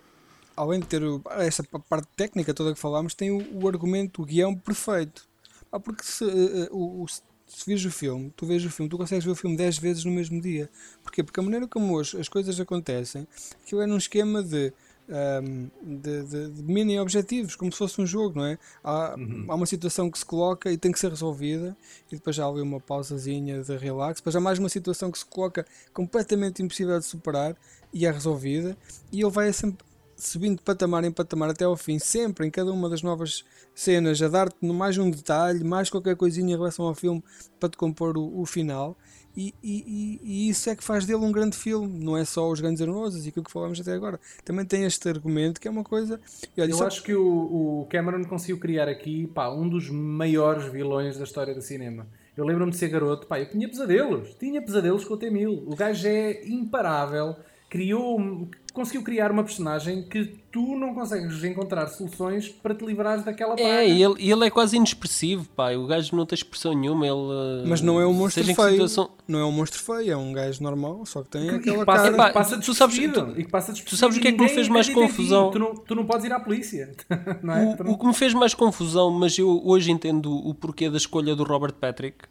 além 0.55 0.79
de 0.79 0.85
ter 0.85 1.01
essa 1.39 1.63
parte 1.63 2.07
técnica 2.15 2.53
toda 2.53 2.75
que 2.75 2.79
falámos, 2.79 3.15
tem 3.15 3.31
o, 3.31 3.63
o 3.63 3.67
argumento, 3.67 4.21
o 4.21 4.25
guião 4.25 4.55
perfeito. 4.55 5.27
Ah, 5.71 5.79
porque 5.79 6.03
se, 6.03 6.23
uh, 6.23 6.67
o, 6.71 7.05
se 7.49 7.65
vês 7.65 7.83
o 7.83 7.91
filme, 7.91 8.31
tu 8.35 8.45
vês 8.45 8.63
o 8.63 8.69
filme, 8.69 8.89
tu 8.89 8.97
consegues 8.97 9.25
ver 9.25 9.31
o 9.31 9.35
filme 9.35 9.57
10 9.57 9.77
vezes 9.79 10.05
no 10.05 10.11
mesmo 10.11 10.39
dia. 10.39 10.69
Porquê? 11.03 11.23
Porque 11.23 11.39
a 11.39 11.43
maneira 11.43 11.67
como 11.67 11.99
as, 11.99 12.13
as 12.15 12.29
coisas 12.29 12.59
acontecem, 12.59 13.27
aquilo 13.63 13.81
é 13.81 13.87
num 13.87 13.97
esquema 13.97 14.43
de 14.43 14.71
um, 15.09 15.69
de, 15.81 16.23
de, 16.23 16.49
de, 16.51 16.63
mini 16.63 16.99
objetivos, 16.99 17.55
como 17.55 17.71
se 17.71 17.77
fosse 17.77 17.99
um 17.99 18.05
jogo, 18.05 18.37
não 18.39 18.45
é? 18.45 18.59
Há, 18.83 19.15
uhum. 19.17 19.45
há, 19.49 19.55
uma 19.55 19.65
situação 19.65 20.09
que 20.09 20.19
se 20.19 20.25
coloca 20.25 20.71
e 20.71 20.77
tem 20.77 20.91
que 20.91 20.99
ser 20.99 21.09
resolvida, 21.09 21.75
e 22.11 22.15
depois 22.15 22.35
já 22.35 22.45
há 22.45 22.47
ali 22.47 22.61
uma 22.61 22.79
pausazinha 22.79 23.63
de 23.63 23.75
relax, 23.75 24.19
depois 24.19 24.35
há 24.35 24.39
mais 24.39 24.59
uma 24.59 24.69
situação 24.69 25.11
que 25.11 25.17
se 25.17 25.25
coloca 25.25 25.65
completamente 25.93 26.61
impossível 26.61 26.99
de 26.99 27.05
superar 27.05 27.55
e 27.91 28.05
é 28.05 28.11
resolvida, 28.11 28.77
e 29.11 29.21
ele 29.21 29.31
vai 29.31 29.51
sempre 29.51 29.83
subindo 30.19 30.57
de 30.57 30.63
patamar 30.63 31.03
em 31.03 31.11
patamar 31.11 31.49
até 31.49 31.65
ao 31.65 31.75
fim, 31.75 31.97
sempre 31.97 32.45
em 32.45 32.51
cada 32.51 32.71
uma 32.71 32.89
das 32.89 33.01
novas 33.01 33.43
cenas, 33.73 34.21
a 34.21 34.27
dar-te 34.27 34.63
mais 34.65 34.97
um 34.97 35.09
detalhe, 35.09 35.63
mais 35.63 35.89
qualquer 35.89 36.15
coisinha 36.15 36.53
em 36.53 36.57
relação 36.57 36.85
ao 36.85 36.93
filme 36.93 37.23
para 37.59 37.69
te 37.69 37.77
compor 37.77 38.17
o, 38.17 38.41
o 38.41 38.45
final. 38.45 38.97
E, 39.35 39.53
e, 39.63 40.19
e, 40.21 40.49
isso 40.49 40.69
é 40.69 40.75
que 40.75 40.83
faz 40.83 41.05
dele 41.05 41.23
um 41.23 41.31
grande 41.31 41.55
filme, 41.55 42.03
não 42.03 42.17
é 42.17 42.25
só 42.25 42.49
os 42.49 42.59
grandes 42.59 42.85
Rosas 42.85 43.25
e 43.25 43.29
aquilo 43.29 43.45
que 43.45 43.51
falámos 43.51 43.79
até 43.79 43.93
agora. 43.93 44.19
Também 44.43 44.65
tem 44.65 44.83
este 44.83 45.07
argumento 45.07 45.61
que 45.61 45.67
é 45.67 45.71
uma 45.71 45.83
coisa. 45.83 46.19
Olha, 46.57 46.69
Eu 46.69 46.75
só... 46.75 46.87
acho 46.87 47.03
que 47.03 47.13
o, 47.13 47.81
o, 47.81 47.87
Cameron 47.89 48.25
conseguiu 48.25 48.59
criar 48.59 48.89
aqui 48.89 49.27
pá, 49.27 49.49
um 49.49 49.69
dos 49.69 49.89
maiores 49.89 50.65
vilões 50.65 51.17
da 51.17 51.23
história 51.23 51.53
do 51.53 51.61
cinema. 51.61 52.07
Eu 52.35 52.43
lembro-me 52.43 52.71
de 52.71 52.77
ser 52.77 52.89
garoto, 52.89 53.27
pá, 53.27 53.39
eu 53.39 53.49
tinha 53.49 53.69
pesadelos, 53.69 54.35
tinha 54.35 54.61
pesadelos 54.61 55.05
com 55.05 55.13
o 55.13 55.17
T-1000. 55.17 55.63
O 55.67 55.75
gajo 55.75 56.07
é 56.07 56.45
imparável, 56.45 57.35
criou, 57.69 58.49
conseguiu 58.79 59.03
criar 59.03 59.29
uma 59.29 59.43
personagem 59.43 60.03
que 60.03 60.37
tu 60.49 60.75
não 60.77 60.93
consegues 60.93 61.43
encontrar 61.43 61.87
soluções 61.87 62.47
para 62.47 62.73
te 62.73 62.85
livrares 62.85 63.25
daquela 63.25 63.55
praga. 63.55 63.69
É, 63.69 63.87
ele, 63.87 64.15
ele 64.17 64.47
é 64.47 64.49
quase 64.49 64.77
inexpressivo, 64.77 65.45
pá. 65.55 65.73
O 65.73 65.85
gajo 65.85 66.15
não 66.15 66.25
tem 66.25 66.35
expressão 66.35 66.73
nenhuma. 66.73 67.05
Ele, 67.05 67.67
Mas 67.67 67.81
não 67.81 67.99
é 67.99 68.07
um 68.07 68.13
monstro 68.13 68.43
feio. 68.43 68.55
Situação... 68.55 69.09
Não 69.27 69.39
é 69.39 69.45
um 69.45 69.51
monstro 69.51 69.79
feio, 69.81 70.13
é 70.13 70.17
um 70.17 70.31
gajo 70.31 70.63
normal, 70.63 71.05
só 71.05 71.21
que 71.21 71.29
tem 71.29 71.45
e 71.45 71.49
aquela 71.49 71.85
passa, 71.85 72.03
cara... 72.03 72.15
Epá, 72.15 72.31
passa 72.31 72.57
tu 72.57 72.73
sabes, 72.73 72.97
tu, 72.97 73.33
e 73.37 73.43
que 73.43 73.51
passa 73.51 73.73
tu 73.73 73.95
sabes 73.97 74.17
o 74.17 74.19
que 74.21 74.29
é 74.29 74.31
que 74.31 74.41
me 74.41 74.49
fez 74.49 74.69
mais 74.69 74.87
confusão? 74.89 75.51
Tu 75.51 75.59
não, 75.59 75.75
tu 75.75 75.93
não 75.93 76.05
podes 76.05 76.25
ir 76.25 76.31
à 76.31 76.39
polícia. 76.39 76.91
Não 77.43 77.53
é? 77.53 77.63
o, 77.65 77.83
não... 77.83 77.91
o 77.91 77.97
que 77.97 78.07
me 78.07 78.13
fez 78.13 78.33
mais 78.33 78.53
confusão, 78.53 79.11
mas 79.11 79.37
eu 79.37 79.61
hoje 79.65 79.91
entendo 79.91 80.31
o 80.33 80.53
porquê 80.53 80.89
da 80.89 80.97
escolha 80.97 81.35
do 81.35 81.43
Robert 81.43 81.73
Patrick 81.73 82.27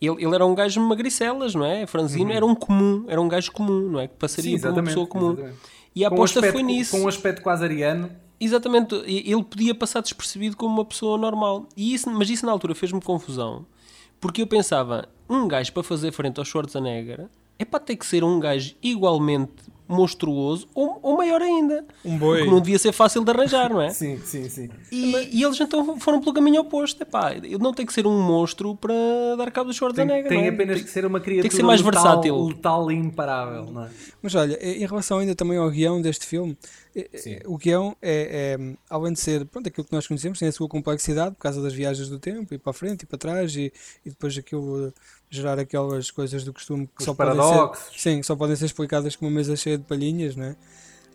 ele, 0.00 0.24
ele, 0.24 0.34
era 0.34 0.44
um 0.44 0.54
gajo 0.54 0.80
magricelas, 0.80 1.54
não 1.54 1.64
é? 1.64 1.86
Franzino 1.86 2.30
uhum. 2.30 2.36
era 2.36 2.46
um 2.46 2.54
comum, 2.54 3.04
era 3.08 3.20
um 3.20 3.28
gajo 3.28 3.50
comum, 3.50 3.88
não 3.88 4.00
é? 4.00 4.06
Que 4.06 4.14
passaria 4.14 4.56
Sim, 4.56 4.62
por 4.62 4.72
uma 4.72 4.82
pessoa 4.82 5.06
comum. 5.06 5.32
Exatamente. 5.32 5.75
E 5.96 6.04
a 6.04 6.08
aposta 6.08 6.40
aspecto, 6.40 6.52
foi 6.52 6.62
nisso. 6.62 6.90
Com 6.90 7.04
um 7.04 7.08
aspecto 7.08 7.40
quase 7.40 7.64
ariano. 7.64 8.10
Exatamente, 8.38 8.94
ele 9.06 9.42
podia 9.42 9.74
passar 9.74 10.02
despercebido 10.02 10.54
como 10.54 10.74
uma 10.74 10.84
pessoa 10.84 11.16
normal. 11.16 11.66
E 11.74 11.94
isso, 11.94 12.10
mas 12.10 12.28
isso 12.28 12.44
na 12.44 12.52
altura 12.52 12.74
fez-me 12.74 13.00
confusão, 13.00 13.64
porque 14.20 14.42
eu 14.42 14.46
pensava, 14.46 15.08
um 15.26 15.48
gajo 15.48 15.72
para 15.72 15.82
fazer 15.82 16.12
frente 16.12 16.38
ao 16.38 16.44
Schwarzenegger 16.44 17.28
é 17.58 17.64
para 17.64 17.80
ter 17.80 17.96
que 17.96 18.04
ser 18.04 18.22
um 18.22 18.38
gajo 18.38 18.74
igualmente 18.82 19.54
monstruoso 19.88 20.68
ou, 20.74 20.98
ou 21.02 21.16
maior 21.16 21.40
ainda. 21.40 21.84
Um 22.04 22.18
boi. 22.18 22.42
Que 22.42 22.50
não 22.50 22.60
devia 22.60 22.78
ser 22.78 22.92
fácil 22.92 23.24
de 23.24 23.30
arranjar, 23.30 23.70
não 23.70 23.80
é? 23.80 23.90
sim, 23.94 24.18
sim, 24.24 24.48
sim. 24.48 24.68
E, 24.90 25.38
e, 25.38 25.42
eles 25.42 25.60
então 25.60 25.98
foram 25.98 26.20
pelo 26.20 26.34
caminho 26.34 26.60
oposto. 26.60 27.02
Epá, 27.02 27.32
ele 27.34 27.58
não 27.58 27.72
tem 27.72 27.86
que 27.86 27.92
ser 27.92 28.06
um 28.06 28.20
monstro 28.20 28.74
para 28.76 28.94
dar 29.36 29.50
cabo 29.50 29.70
do 29.70 29.74
Schwarzenegger. 29.74 30.28
Tem, 30.28 30.38
tem 30.38 30.46
é? 30.46 30.50
apenas 30.50 30.76
tem, 30.76 30.84
que 30.84 30.90
ser 30.90 31.04
uma 31.04 31.20
criatura 31.20 31.42
tem 31.42 31.50
que 31.50 31.56
ser 31.56 31.62
mais 31.62 31.80
letal, 31.80 32.02
versátil. 32.02 32.44
letal 32.44 32.90
e 32.90 32.94
imparável, 32.94 33.66
não 33.72 33.84
é? 33.84 33.90
Mas 34.22 34.34
olha, 34.34 34.58
em 34.62 34.86
relação 34.86 35.18
ainda 35.18 35.34
também 35.34 35.58
ao 35.58 35.70
guião 35.70 36.00
deste 36.00 36.26
filme, 36.26 36.56
Sim. 37.14 37.38
o 37.44 37.58
guião 37.58 37.94
é, 38.00 38.56
é, 38.58 38.76
além 38.88 39.12
de 39.12 39.20
ser 39.20 39.44
pronto, 39.46 39.68
aquilo 39.68 39.86
que 39.86 39.92
nós 39.92 40.06
conhecemos, 40.06 40.38
tem 40.38 40.48
a 40.48 40.52
sua 40.52 40.68
complexidade 40.68 41.34
por 41.34 41.40
causa 41.42 41.60
das 41.60 41.74
viagens 41.74 42.08
do 42.08 42.18
tempo, 42.18 42.54
e 42.54 42.58
para 42.58 42.70
a 42.70 42.74
frente 42.74 43.02
e 43.02 43.06
para 43.06 43.18
trás, 43.18 43.54
e, 43.54 43.72
e 44.04 44.10
depois 44.10 44.36
aquilo 44.38 44.92
gerar 45.30 45.58
aquelas 45.58 46.10
coisas 46.10 46.44
do 46.44 46.52
costume 46.52 46.86
que 46.86 47.00
Os 47.00 47.04
só 47.04 47.14
paradoxos. 47.14 47.84
podem 47.84 47.92
ser, 47.92 47.98
sim, 47.98 48.22
só 48.22 48.36
podem 48.36 48.56
ser 48.56 48.66
explicadas 48.66 49.16
com 49.16 49.26
uma 49.26 49.32
mesa 49.32 49.56
cheia 49.56 49.76
de 49.76 49.84
palhinhas, 49.84 50.36
não 50.36 50.44
é? 50.44 50.56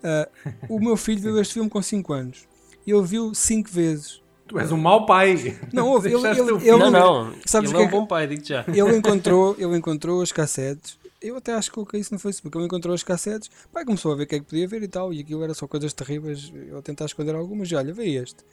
Uh, 0.03 0.53
o 0.67 0.79
meu 0.79 0.97
filho 0.97 1.21
viu 1.21 1.39
este 1.39 1.53
filme 1.53 1.69
com 1.69 1.81
5 1.81 2.13
anos 2.13 2.47
e 2.85 2.91
ele 2.91 3.03
viu 3.03 3.33
5 3.33 3.69
vezes. 3.69 4.21
Tu 4.47 4.59
és 4.59 4.71
um 4.71 4.77
mau 4.77 5.05
pai. 5.05 5.57
Não, 5.71 5.87
houve, 5.87 6.11
ele, 6.11 6.27
ele, 6.27 6.39
ele, 6.39 6.69
ele, 6.69 6.77
não, 6.77 6.91
não, 6.91 7.33
sabes 7.45 7.71
ele 7.71 7.79
é, 7.79 7.83
é 7.83 7.87
um 7.87 7.89
bom 7.89 8.05
pai, 8.05 8.27
digo 8.27 8.43
já. 8.43 8.65
Ele 8.67 8.97
encontrou, 8.97 9.55
ele 9.57 9.77
encontrou 9.77 10.21
as 10.21 10.31
cassetes. 10.31 10.99
Eu 11.21 11.37
até 11.37 11.53
acho 11.53 11.69
que 11.69 11.75
coloquei 11.75 11.99
isso 11.99 12.13
no 12.13 12.19
Facebook. 12.19 12.57
Ele 12.57 12.65
encontrou 12.65 12.93
as 12.93 13.03
cassetes, 13.03 13.49
pai 13.71 13.85
começou 13.85 14.11
a 14.11 14.15
ver 14.15 14.23
o 14.23 14.27
que 14.27 14.35
é 14.35 14.39
que 14.39 14.45
podia 14.45 14.67
ver 14.67 14.81
e 14.83 14.87
tal. 14.87 15.13
E 15.13 15.21
aquilo 15.21 15.43
era 15.43 15.53
só 15.53 15.67
coisas 15.67 15.93
terríveis. 15.93 16.51
Eu 16.67 16.79
a 16.79 16.81
tentar 16.81 17.05
esconder 17.05 17.35
algumas. 17.35 17.71
E 17.71 17.75
olha, 17.75 17.93
vê 17.93 18.09
este. 18.09 18.43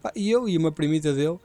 Pá, 0.00 0.12
e 0.14 0.30
eu 0.30 0.48
e 0.48 0.56
uma 0.56 0.70
primita 0.70 1.12
dele, 1.12 1.38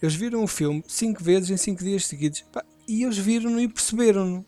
eles 0.00 0.14
viram 0.14 0.44
o 0.44 0.46
filme 0.46 0.84
5 0.86 1.24
vezes 1.24 1.50
em 1.50 1.56
5 1.56 1.82
dias 1.82 2.06
seguidos. 2.06 2.44
Pá, 2.52 2.62
e 2.86 3.02
eles 3.02 3.18
viram-no 3.18 3.60
e 3.60 3.68
perceberam-no. 3.68 4.44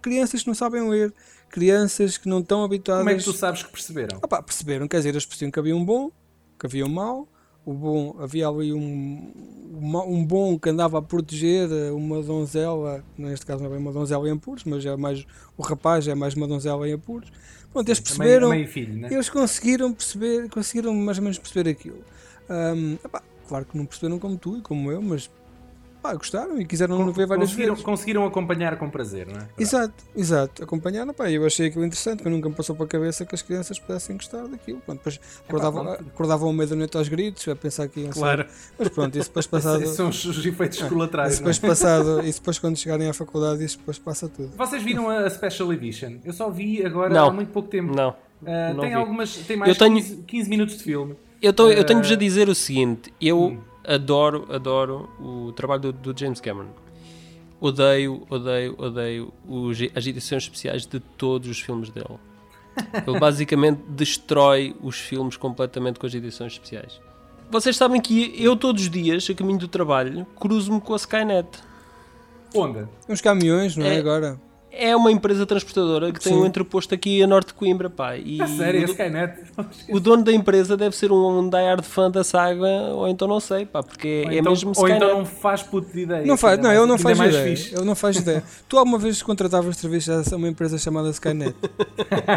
Crianças 0.00 0.42
que 0.42 0.48
não 0.48 0.54
sabem 0.54 0.88
ler, 0.88 1.12
crianças 1.48 2.18
que 2.18 2.28
não 2.28 2.40
estão 2.40 2.62
habituadas. 2.62 3.04
Como 3.04 3.10
é 3.10 3.18
que 3.18 3.24
tu 3.24 3.32
sabes 3.32 3.62
que 3.62 3.70
perceberam? 3.72 4.18
Ah, 4.22 4.28
pá, 4.28 4.42
perceberam, 4.42 4.86
quer 4.86 4.98
dizer, 4.98 5.10
eles 5.10 5.26
percebiam 5.26 5.50
que 5.50 5.58
havia 5.58 5.76
um 5.76 5.84
bom, 5.84 6.10
que 6.58 6.66
havia 6.66 6.84
um 6.84 6.88
mau, 6.88 7.28
o 7.64 7.72
bom, 7.72 8.16
havia 8.18 8.48
ali 8.48 8.72
um, 8.72 9.32
um 9.72 10.24
bom 10.24 10.58
que 10.58 10.68
andava 10.68 10.98
a 10.98 11.02
proteger 11.02 11.70
eh, 11.70 11.92
uma 11.92 12.20
donzela, 12.20 13.04
neste 13.16 13.46
caso 13.46 13.60
não 13.60 13.66
é 13.68 13.70
bem 13.70 13.78
uma 13.78 13.92
donzela 13.92 14.28
em 14.28 14.32
apuros, 14.32 14.64
mas 14.64 14.84
é 14.84 14.96
mais 14.96 15.24
o 15.56 15.62
rapaz 15.62 16.08
é 16.08 16.14
mais 16.14 16.34
uma 16.34 16.48
donzela 16.48 16.88
em 16.88 16.94
apuros. 16.94 17.30
Pronto, 17.72 17.88
eles 17.88 18.00
Também, 18.00 18.18
perceberam, 18.18 18.48
mãe 18.48 18.62
e 18.62 18.66
filho, 18.66 18.94
né? 18.94 19.08
eles 19.10 19.28
conseguiram 19.30 19.92
perceber, 19.92 20.48
conseguiram 20.48 20.92
mais 20.94 21.18
ou 21.18 21.24
menos 21.24 21.38
perceber 21.38 21.70
aquilo. 21.70 22.04
Ahm, 22.48 22.94
epá, 23.04 23.22
claro 23.48 23.64
que 23.64 23.76
não 23.78 23.86
perceberam 23.86 24.18
como 24.18 24.36
tu 24.36 24.58
e 24.58 24.60
como 24.60 24.90
eu, 24.90 25.00
mas 25.00 25.30
pá, 26.02 26.14
gostaram 26.14 26.60
e 26.60 26.64
quiseram 26.66 26.96
Con- 26.96 27.12
ver 27.12 27.26
várias 27.26 27.48
conseguiram, 27.50 27.74
vezes. 27.74 27.84
conseguiram 27.84 28.26
acompanhar 28.26 28.76
com 28.76 28.90
prazer, 28.90 29.26
não 29.28 29.40
é? 29.40 29.48
Exato, 29.58 29.94
exato. 30.16 30.64
Acompanharam, 30.64 31.14
pá, 31.14 31.30
eu 31.30 31.46
achei 31.46 31.68
aquilo 31.68 31.84
interessante, 31.84 32.22
que 32.22 32.28
nunca 32.28 32.48
me 32.48 32.54
passou 32.54 32.74
para 32.74 32.84
a 32.84 32.88
cabeça 32.88 33.24
que 33.24 33.34
as 33.34 33.42
crianças 33.42 33.78
pudessem 33.78 34.16
gostar 34.16 34.46
daquilo. 34.48 34.80
Pronto, 34.80 34.98
depois 34.98 35.20
acordavam, 35.48 35.84
pronto. 35.84 36.04
acordavam 36.12 36.48
ao 36.48 36.52
meio 36.54 36.68
da 36.68 36.76
noite 36.76 36.96
aos 36.96 37.08
gritos, 37.08 37.46
a 37.48 37.54
pensar 37.54 37.88
que 37.88 38.00
iam 38.00 38.12
ser- 38.12 38.18
Claro. 38.18 38.46
Mas 38.78 38.88
pronto, 38.88 39.16
isso 39.18 39.28
depois 39.28 39.46
passado. 39.48 39.82
Esses 39.82 39.96
são 39.96 40.08
os, 40.08 40.24
os 40.24 40.44
efeitos 40.44 40.82
colaterais. 40.82 41.34
Isso 41.34 41.42
não 41.42 41.50
é? 41.50 41.52
depois 41.54 41.78
passado, 41.78 42.26
isso 42.26 42.40
depois 42.40 42.58
quando 42.58 42.76
chegarem 42.76 43.08
à 43.08 43.14
faculdade, 43.14 43.64
isso 43.64 43.78
depois 43.78 43.98
passa 43.98 44.28
tudo. 44.28 44.50
Vocês 44.56 44.82
viram 44.82 45.08
a 45.08 45.30
Special 45.30 45.72
Edition? 45.72 46.18
Eu 46.24 46.32
só 46.32 46.50
vi 46.50 46.84
agora 46.84 47.14
Não. 47.14 47.28
há 47.28 47.32
muito 47.32 47.50
pouco 47.52 47.68
tempo. 47.68 47.94
Não. 47.94 48.14
Ah, 48.44 48.72
não 48.74 48.80
tem 48.80 48.90
vi. 48.90 48.96
algumas. 48.96 49.36
Tem 49.36 49.56
mais 49.56 49.70
Eu 49.70 49.78
tenho- 49.78 49.94
15, 49.94 50.16
15 50.26 50.50
minutos 50.50 50.76
de 50.76 50.82
filme. 50.82 51.14
Eu, 51.40 51.52
tô- 51.52 51.70
eu 51.70 51.84
tenho-vos 51.84 52.10
Eh, 52.10 52.14
a 52.14 52.16
dizer 52.16 52.48
o 52.48 52.54
seguinte: 52.56 53.12
eu 53.20 53.38
hum. 53.40 53.58
Adoro, 53.86 54.46
adoro 54.50 55.08
o 55.20 55.52
trabalho 55.52 55.80
do, 55.80 55.92
do 55.92 56.18
James 56.18 56.40
Cameron. 56.40 56.70
Odeio, 57.60 58.26
odeio, 58.28 58.74
odeio 58.76 59.32
os, 59.46 59.78
as 59.94 60.06
edições 60.06 60.42
especiais 60.42 60.84
de 60.84 60.98
todos 60.98 61.48
os 61.48 61.60
filmes 61.60 61.90
dele. 61.90 62.18
Ele 63.06 63.18
basicamente 63.18 63.82
destrói 63.88 64.74
os 64.80 64.96
filmes 64.96 65.36
completamente 65.36 66.00
com 66.00 66.06
as 66.06 66.14
edições 66.14 66.52
especiais. 66.52 67.00
Vocês 67.50 67.76
sabem 67.76 68.00
que 68.00 68.34
eu 68.42 68.56
todos 68.56 68.84
os 68.84 68.90
dias, 68.90 69.28
a 69.28 69.34
caminho 69.34 69.58
do 69.58 69.68
trabalho, 69.68 70.26
cruzo-me 70.40 70.80
com 70.80 70.94
a 70.94 70.96
Skynet. 70.96 71.48
Onde? 72.54 72.86
Uns 73.08 73.20
caminhões, 73.20 73.76
não 73.76 73.86
é? 73.86 73.96
É. 73.96 73.98
Agora. 73.98 74.40
É 74.74 74.96
uma 74.96 75.12
empresa 75.12 75.44
transportadora 75.44 76.10
que 76.10 76.18
tem 76.18 76.32
Sim. 76.32 76.40
um 76.40 76.46
entreposto 76.46 76.94
aqui 76.94 77.22
a 77.22 77.26
norte 77.26 77.48
de 77.48 77.54
Coimbra, 77.54 77.90
pá. 77.90 78.16
E 78.16 78.40
A 78.40 78.46
sério, 78.48 78.82
o 78.82 78.86
do- 78.86 78.90
Skynet. 78.92 79.34
o 79.90 80.00
dono 80.00 80.24
da 80.24 80.32
empresa 80.32 80.76
deve 80.78 80.96
ser 80.96 81.12
um 81.12 81.46
die-hard 81.48 81.84
fã 81.84 82.10
da 82.10 82.24
saga, 82.24 82.66
ou 82.94 83.06
então 83.06 83.28
não 83.28 83.38
sei, 83.38 83.66
pá, 83.66 83.82
porque 83.82 84.22
Ou 84.26 84.32
é 84.32 84.38
então, 84.38 84.50
mesmo 84.52 84.68
ou 84.70 84.72
Skynet. 84.86 84.96
então 85.04 85.18
não 85.18 85.26
faz 85.26 85.62
puto 85.62 85.92
de 85.92 86.00
ideia. 86.00 86.24
Não 86.24 86.38
faz, 86.38 86.58
não, 86.58 86.72
ele 86.72 86.86
não 86.86 86.96
faz 86.98 87.18
é 87.18 87.18
mais 87.18 87.34
ideia. 87.34 87.56
fixe. 87.56 87.74
Ele 87.74 87.84
não 87.84 87.94
faz 87.94 88.16
ideia. 88.16 88.42
Tu 88.66 88.78
alguma 88.78 88.98
vez 88.98 89.22
contratavas 89.22 89.76
serviços 89.76 90.32
a 90.32 90.36
uma 90.36 90.48
empresa 90.48 90.78
chamada 90.78 91.10
Skynet? 91.10 91.54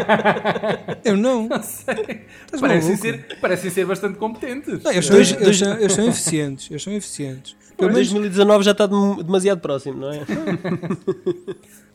eu 1.04 1.16
não. 1.16 1.48
Não 1.48 1.62
sei. 1.62 2.26
Parecem 2.60 2.96
ser, 2.96 3.38
parecem 3.40 3.70
ser 3.70 3.86
bastante 3.86 4.18
competentes. 4.18 4.82
Não, 4.82 4.92
eles, 4.92 5.08
Dois- 5.08 5.28
são, 5.28 5.38
dois- 5.38 5.46
eles, 5.48 5.58
são, 5.58 5.72
eles 5.80 5.92
são 5.92 6.06
eficientes. 6.08 6.70
Eles 6.70 6.82
são 6.82 6.92
eficientes. 6.92 7.56
Menos- 7.78 7.94
2019 7.94 8.64
já 8.64 8.70
está 8.72 8.86
dem- 8.86 9.22
demasiado 9.22 9.60
próximo, 9.60 9.98
não 10.00 10.10
é? 10.12 10.20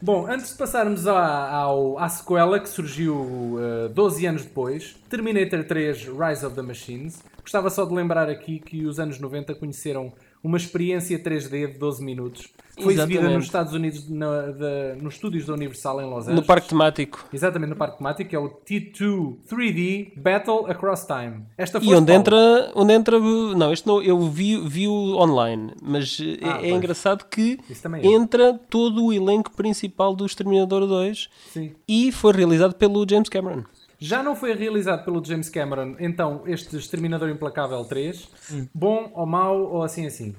Bom, 0.02 0.26
antes 0.28 0.52
de 0.52 0.58
passarmos 0.58 1.08
à, 1.08 1.50
ao- 1.52 2.00
à 2.00 2.10
sequela 2.10 2.60
que 2.60 2.68
surgiu 2.68 3.16
uh, 3.16 3.90
12 3.94 4.26
anos 4.26 4.44
depois, 4.44 4.96
Terminator 5.10 5.64
3 5.64 6.08
Rise 6.08 6.44
of 6.46 6.56
the 6.56 6.62
Machines, 6.64 7.22
gostava 7.42 7.70
só 7.70 7.86
de 7.86 7.94
lembrar 7.94 8.28
aqui 8.28 8.60
que 8.60 8.86
os 8.86 9.00
anos 9.00 9.20
90 9.20 9.54
conheceram 9.56 10.12
uma 10.44 10.58
experiência 10.58 11.18
3D 11.20 11.74
de 11.74 11.78
12 11.80 12.04
minutos. 12.04 12.48
Foi 12.82 12.94
exibida 12.94 13.14
Exatamente. 13.20 13.36
nos 13.36 13.46
Estados 13.46 13.74
Unidos, 13.74 14.10
na- 14.10 14.96
nos 15.00 15.14
estúdios 15.16 15.46
da 15.46 15.54
Universal 15.54 16.02
em 16.02 16.06
Los 16.06 16.24
Angeles. 16.24 16.36
No 16.40 16.44
parque 16.44 16.70
temático. 16.70 17.26
Exatamente, 17.32 17.70
no 17.70 17.76
parque 17.76 17.98
temático, 17.98 18.30
que 18.30 18.36
é 18.36 18.40
o 18.40 18.50
T2 18.50 19.36
3D 19.48 20.14
Battle 20.16 20.66
Across 20.68 21.06
Time. 21.06 21.44
Esta 21.58 21.78
E 21.78 21.82
foste, 21.82 21.96
onde 21.96 22.12
entra, 22.14 22.72
onde 22.74 22.94
entra. 22.94 23.20
Não, 23.20 23.72
este 23.72 23.86
não, 23.86 24.02
eu 24.02 24.20
vi, 24.22 24.58
vi 24.68 24.88
o 24.88 25.16
online, 25.18 25.74
mas 25.82 26.18
eh, 26.22 26.40
Ah, 26.42 26.58
é, 26.58 26.60
pois. 26.62 26.72
engraçado 26.74 27.26
que 27.30 27.60
é. 28.02 28.08
entra 28.08 28.60
todo 28.70 29.06
o 29.06 29.14
elenco 29.14 29.52
principal 29.52 30.16
do 30.16 30.26
Exterminador 30.26 30.88
2 30.88 31.30
Sim. 31.52 31.74
e 31.88 32.12
foi 32.12 32.32
realizado 32.34 32.74
pelo 32.76 33.06
James 33.08 33.30
Cameron. 33.30 33.64
Já 34.04 34.24
não 34.24 34.36
foi 34.36 34.56
realizado 34.56 35.06
pelo 35.06 35.24
James 35.24 35.48
Cameron, 35.48 35.96
então, 36.00 36.42
este 36.48 36.76
Exterminador 36.76 37.30
Implacável 37.30 37.86
3. 37.86 38.28
Hum. 38.52 38.68
Bom 38.74 39.12
ou 39.14 39.28
mau 39.28 39.62
ou 39.72 39.84
assim 39.84 40.08
assim? 40.08 40.34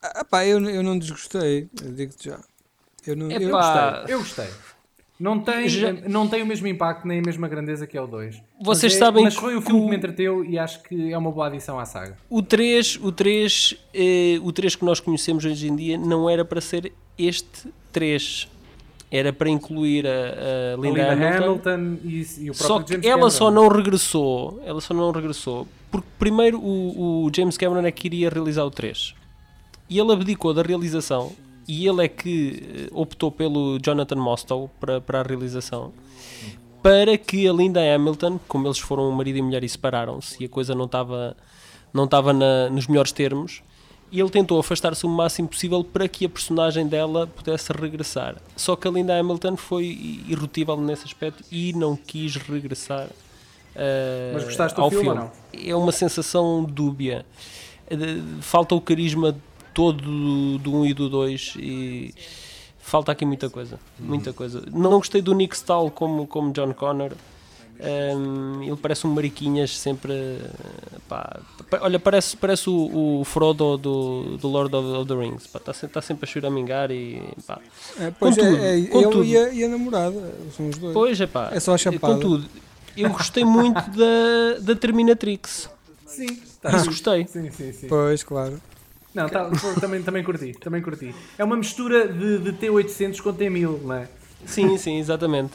Ah, 0.00 0.24
pá, 0.24 0.46
eu, 0.46 0.60
eu 0.70 0.80
não 0.80 0.96
desgostei. 0.96 1.68
Eu 1.84 1.90
digo-te 1.92 2.28
já. 2.28 2.38
Eu 3.04 3.16
não. 3.16 3.28
eu- 3.28 3.48
Epá. 3.48 3.90
Gostei, 3.96 4.14
eu 4.14 4.18
gostei. 4.20 4.46
Não 5.18 5.40
tem, 5.40 5.68
Já- 5.68 5.92
não 5.92 6.28
tem 6.28 6.42
o 6.42 6.46
mesmo 6.46 6.66
impacto 6.68 7.06
nem 7.08 7.18
a 7.18 7.22
mesma 7.22 7.48
grandeza 7.48 7.88
que 7.88 7.98
é 7.98 8.00
o 8.00 8.06
2. 8.06 8.40
Vocês 8.62 8.92
mas 8.92 9.02
é- 9.02 9.04
sabem 9.04 9.24
Mas 9.24 9.34
foi 9.34 9.56
o 9.56 9.60
filme 9.60 9.82
que 9.82 9.90
me 9.90 9.96
entreteu 9.96 10.44
e 10.44 10.56
acho 10.56 10.80
que 10.84 11.12
é 11.12 11.18
uma 11.18 11.30
boa 11.32 11.48
adição 11.48 11.76
à 11.78 11.84
saga. 11.84 12.16
O 12.30 12.40
3, 12.40 12.96
o 13.02 13.10
3, 13.10 13.74
eh, 13.92 14.38
o 14.42 14.52
3 14.52 14.76
que 14.76 14.84
nós 14.84 15.00
conhecemos 15.00 15.44
hoje 15.44 15.66
em 15.68 15.74
dia 15.76 15.98
não 15.98 16.30
era 16.30 16.44
para 16.44 16.60
ser 16.60 16.92
este 17.18 17.68
3. 17.92 18.48
Era 19.10 19.32
para 19.32 19.50
incluir 19.50 20.06
a, 20.06 20.10
a 20.10 20.74
A 20.74 20.76
Linda, 20.76 21.12
Linda 21.12 21.12
Hamilton. 21.12 21.70
Hamilton, 21.72 21.98
e, 22.04 22.26
e 22.44 22.50
o 22.50 22.54
próprio 22.54 22.54
Só 22.54 22.80
que 22.80 22.92
James 22.92 23.06
ela 23.06 23.14
Cameron. 23.16 23.30
só 23.30 23.50
não 23.50 23.68
regressou. 23.68 24.62
Ela 24.64 24.80
só 24.80 24.94
não 24.94 25.10
regressou. 25.10 25.66
Porque 25.90 26.06
primeiro 26.18 26.60
o, 26.60 27.24
o 27.26 27.30
James 27.34 27.56
Cameron 27.58 27.84
é 27.86 27.90
que 27.90 28.06
iria 28.06 28.30
realizar 28.30 28.64
o 28.64 28.70
3. 28.70 29.14
E 29.88 29.98
ele 29.98 30.12
abdicou 30.12 30.54
da 30.54 30.62
realização. 30.62 31.32
E 31.66 31.86
ele 31.86 32.04
é 32.04 32.08
que 32.08 32.62
eh, 32.62 32.88
optou 32.92 33.30
pelo 33.30 33.78
Jonathan 33.84 34.16
Mostow 34.16 34.70
para, 34.80 35.00
para 35.00 35.20
a 35.20 35.22
realização. 35.22 35.92
Para 36.82 37.18
que 37.18 37.46
a 37.48 37.52
Linda 37.52 37.80
Hamilton, 37.94 38.40
como 38.48 38.66
eles 38.66 38.78
foram 38.78 39.10
marido 39.10 39.38
e 39.38 39.42
mulher 39.42 39.62
e 39.62 39.68
separaram-se, 39.68 40.42
e 40.42 40.46
a 40.46 40.48
coisa 40.48 40.74
não 40.74 40.86
estava 40.86 41.36
não 41.92 42.04
estava 42.04 42.32
nos 42.70 42.86
melhores 42.86 43.10
termos, 43.12 43.62
e 44.12 44.20
ele 44.20 44.30
tentou 44.30 44.58
afastar-se 44.58 45.04
o 45.06 45.08
máximo 45.08 45.48
possível 45.48 45.84
para 45.84 46.08
que 46.08 46.24
a 46.24 46.28
personagem 46.28 46.86
dela 46.86 47.26
pudesse 47.26 47.72
regressar. 47.72 48.36
Só 48.56 48.74
que 48.76 48.88
a 48.88 48.90
Linda 48.90 49.18
Hamilton 49.18 49.56
foi 49.56 49.84
irredutível 50.28 50.76
nesse 50.76 51.04
aspecto 51.04 51.44
e 51.50 51.72
não 51.72 51.94
quis 51.96 52.36
regressar 52.36 53.08
eh, 53.74 54.32
Mas 54.34 54.44
gostaste 54.44 54.76
do 54.76 54.82
ao 54.82 54.90
filme 54.90 55.08
ou 55.08 55.14
filme. 55.14 55.30
não? 55.54 55.70
É 55.70 55.74
uma 55.76 55.92
sensação 55.92 56.64
dúbia. 56.64 57.24
Eh, 57.88 57.96
Falta 58.40 58.74
o 58.74 58.80
carisma 58.80 59.36
todo 59.72 60.02
do, 60.02 60.58
do 60.58 60.74
1 60.74 60.86
e 60.86 60.94
do 60.94 61.08
2 61.08 61.54
e 61.58 62.14
falta 62.78 63.12
aqui 63.12 63.24
muita 63.24 63.48
coisa. 63.48 63.78
Muita 63.98 64.32
coisa. 64.32 64.64
Não 64.72 64.90
gostei 64.90 65.22
do 65.22 65.32
Nick 65.34 65.54
Stahl 65.54 65.90
como, 65.90 66.26
como 66.26 66.52
John 66.52 66.72
Connor. 66.74 67.12
Um, 67.82 68.62
ele 68.62 68.76
parece 68.76 69.06
um 69.06 69.14
mariquinhas 69.14 69.76
sempre 69.78 70.12
pá, 71.08 71.40
pa- 71.70 71.78
olha 71.80 71.98
parece, 71.98 72.36
parece 72.36 72.68
o, 72.68 73.20
o 73.20 73.24
Frodo 73.24 73.78
do, 73.78 74.36
do 74.36 74.48
Lord 74.48 74.74
of, 74.76 74.86
of 74.88 75.08
the 75.08 75.14
Rings 75.14 75.44
está 75.46 75.72
sempre, 75.72 75.94
tá 75.94 76.02
sempre 76.02 76.28
a 76.28 76.32
choramingar 76.32 76.90
e 76.90 77.22
pá. 77.46 77.58
É, 77.98 78.10
pois 78.10 78.36
Contudo, 78.36 78.56
é, 78.58 78.80
é, 78.82 78.86
contudo. 78.88 79.22
ele 79.24 79.32
e 79.32 79.36
a, 79.38 79.48
e 79.48 79.64
a 79.64 79.68
namorada. 79.68 80.34
São 80.54 80.68
os 80.68 80.76
dois. 80.76 80.92
pois 80.92 81.20
é 81.20 81.26
pá 81.26 81.50
É 81.52 81.60
só 81.60 81.72
a 81.74 81.78
chapada. 81.78 82.14
contudo 82.14 82.46
eu 82.96 83.08
gostei 83.10 83.44
muito 83.44 83.80
da, 83.96 84.58
da 84.60 84.74
Terminatrix 84.76 85.70
Sim, 86.06 86.38
tá 86.60 86.76
isso 86.76 86.86
gostei 86.86 87.26
Sim, 87.26 87.50
sim, 87.50 87.72
sim. 87.72 87.86
Pois, 87.88 88.22
claro. 88.22 88.60
Não, 89.14 89.28
tá, 89.28 89.50
também, 89.80 90.02
também 90.02 90.22
curti, 90.22 90.52
também 90.60 90.80
curti. 90.82 91.14
É 91.38 91.42
uma 91.42 91.56
mistura 91.56 92.06
de, 92.06 92.38
de 92.38 92.52
T800 92.52 93.20
com 93.22 93.32
T1000, 93.32 93.80
não 93.82 93.94
é? 93.94 94.08
sim, 94.44 94.76
sim, 94.76 94.98
exatamente. 94.98 95.52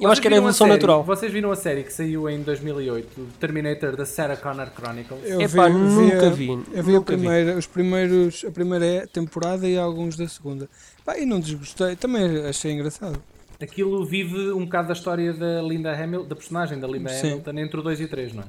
Eu 0.00 0.10
acho 0.10 0.20
que 0.20 0.26
era 0.28 0.36
a 0.36 0.38
evolução 0.38 0.66
série- 0.66 0.76
natural. 0.76 1.02
Vocês 1.04 1.32
viram 1.32 1.50
a 1.50 1.56
série 1.56 1.82
que 1.82 1.92
saiu 1.92 2.28
em 2.28 2.42
2008, 2.42 3.20
o 3.20 3.26
Terminator 3.40 3.96
da 3.96 4.04
Sarah 4.04 4.36
Connor 4.36 4.68
Chronicles? 4.74 5.20
Eu 5.24 5.40
Epá, 5.40 5.68
nunca 5.68 6.26
a- 6.26 6.30
vi, 6.30 6.48
Eu 6.48 6.62
vi, 6.62 6.78
a 6.78 6.82
nunca 6.82 7.16
vi. 7.16 7.22
primeira, 7.22 7.56
os 7.56 7.66
primeiros, 7.66 8.44
a 8.46 8.50
primeira 8.50 9.06
temporada 9.12 9.66
e 9.66 9.78
alguns 9.78 10.16
da 10.16 10.28
segunda. 10.28 10.68
Pá, 11.04 11.18
e 11.18 11.24
não 11.24 11.40
desgostei. 11.40 11.96
Também 11.96 12.44
achei 12.46 12.72
engraçado. 12.72 13.18
Aquilo 13.60 14.04
vive 14.04 14.50
um 14.52 14.64
bocado 14.66 14.88
da 14.88 14.94
história 14.94 15.32
da 15.32 15.62
Linda 15.62 15.90
Hamilton, 15.92 16.28
da 16.28 16.36
personagem 16.36 16.78
da 16.78 16.86
Linda 16.86 17.08
Sim. 17.10 17.28
Hamilton 17.32 17.50
entre 17.58 17.80
o 17.80 17.82
2 17.82 18.00
e 18.00 18.04
o 18.04 18.08
3, 18.08 18.34
não 18.34 18.42
é? 18.42 18.46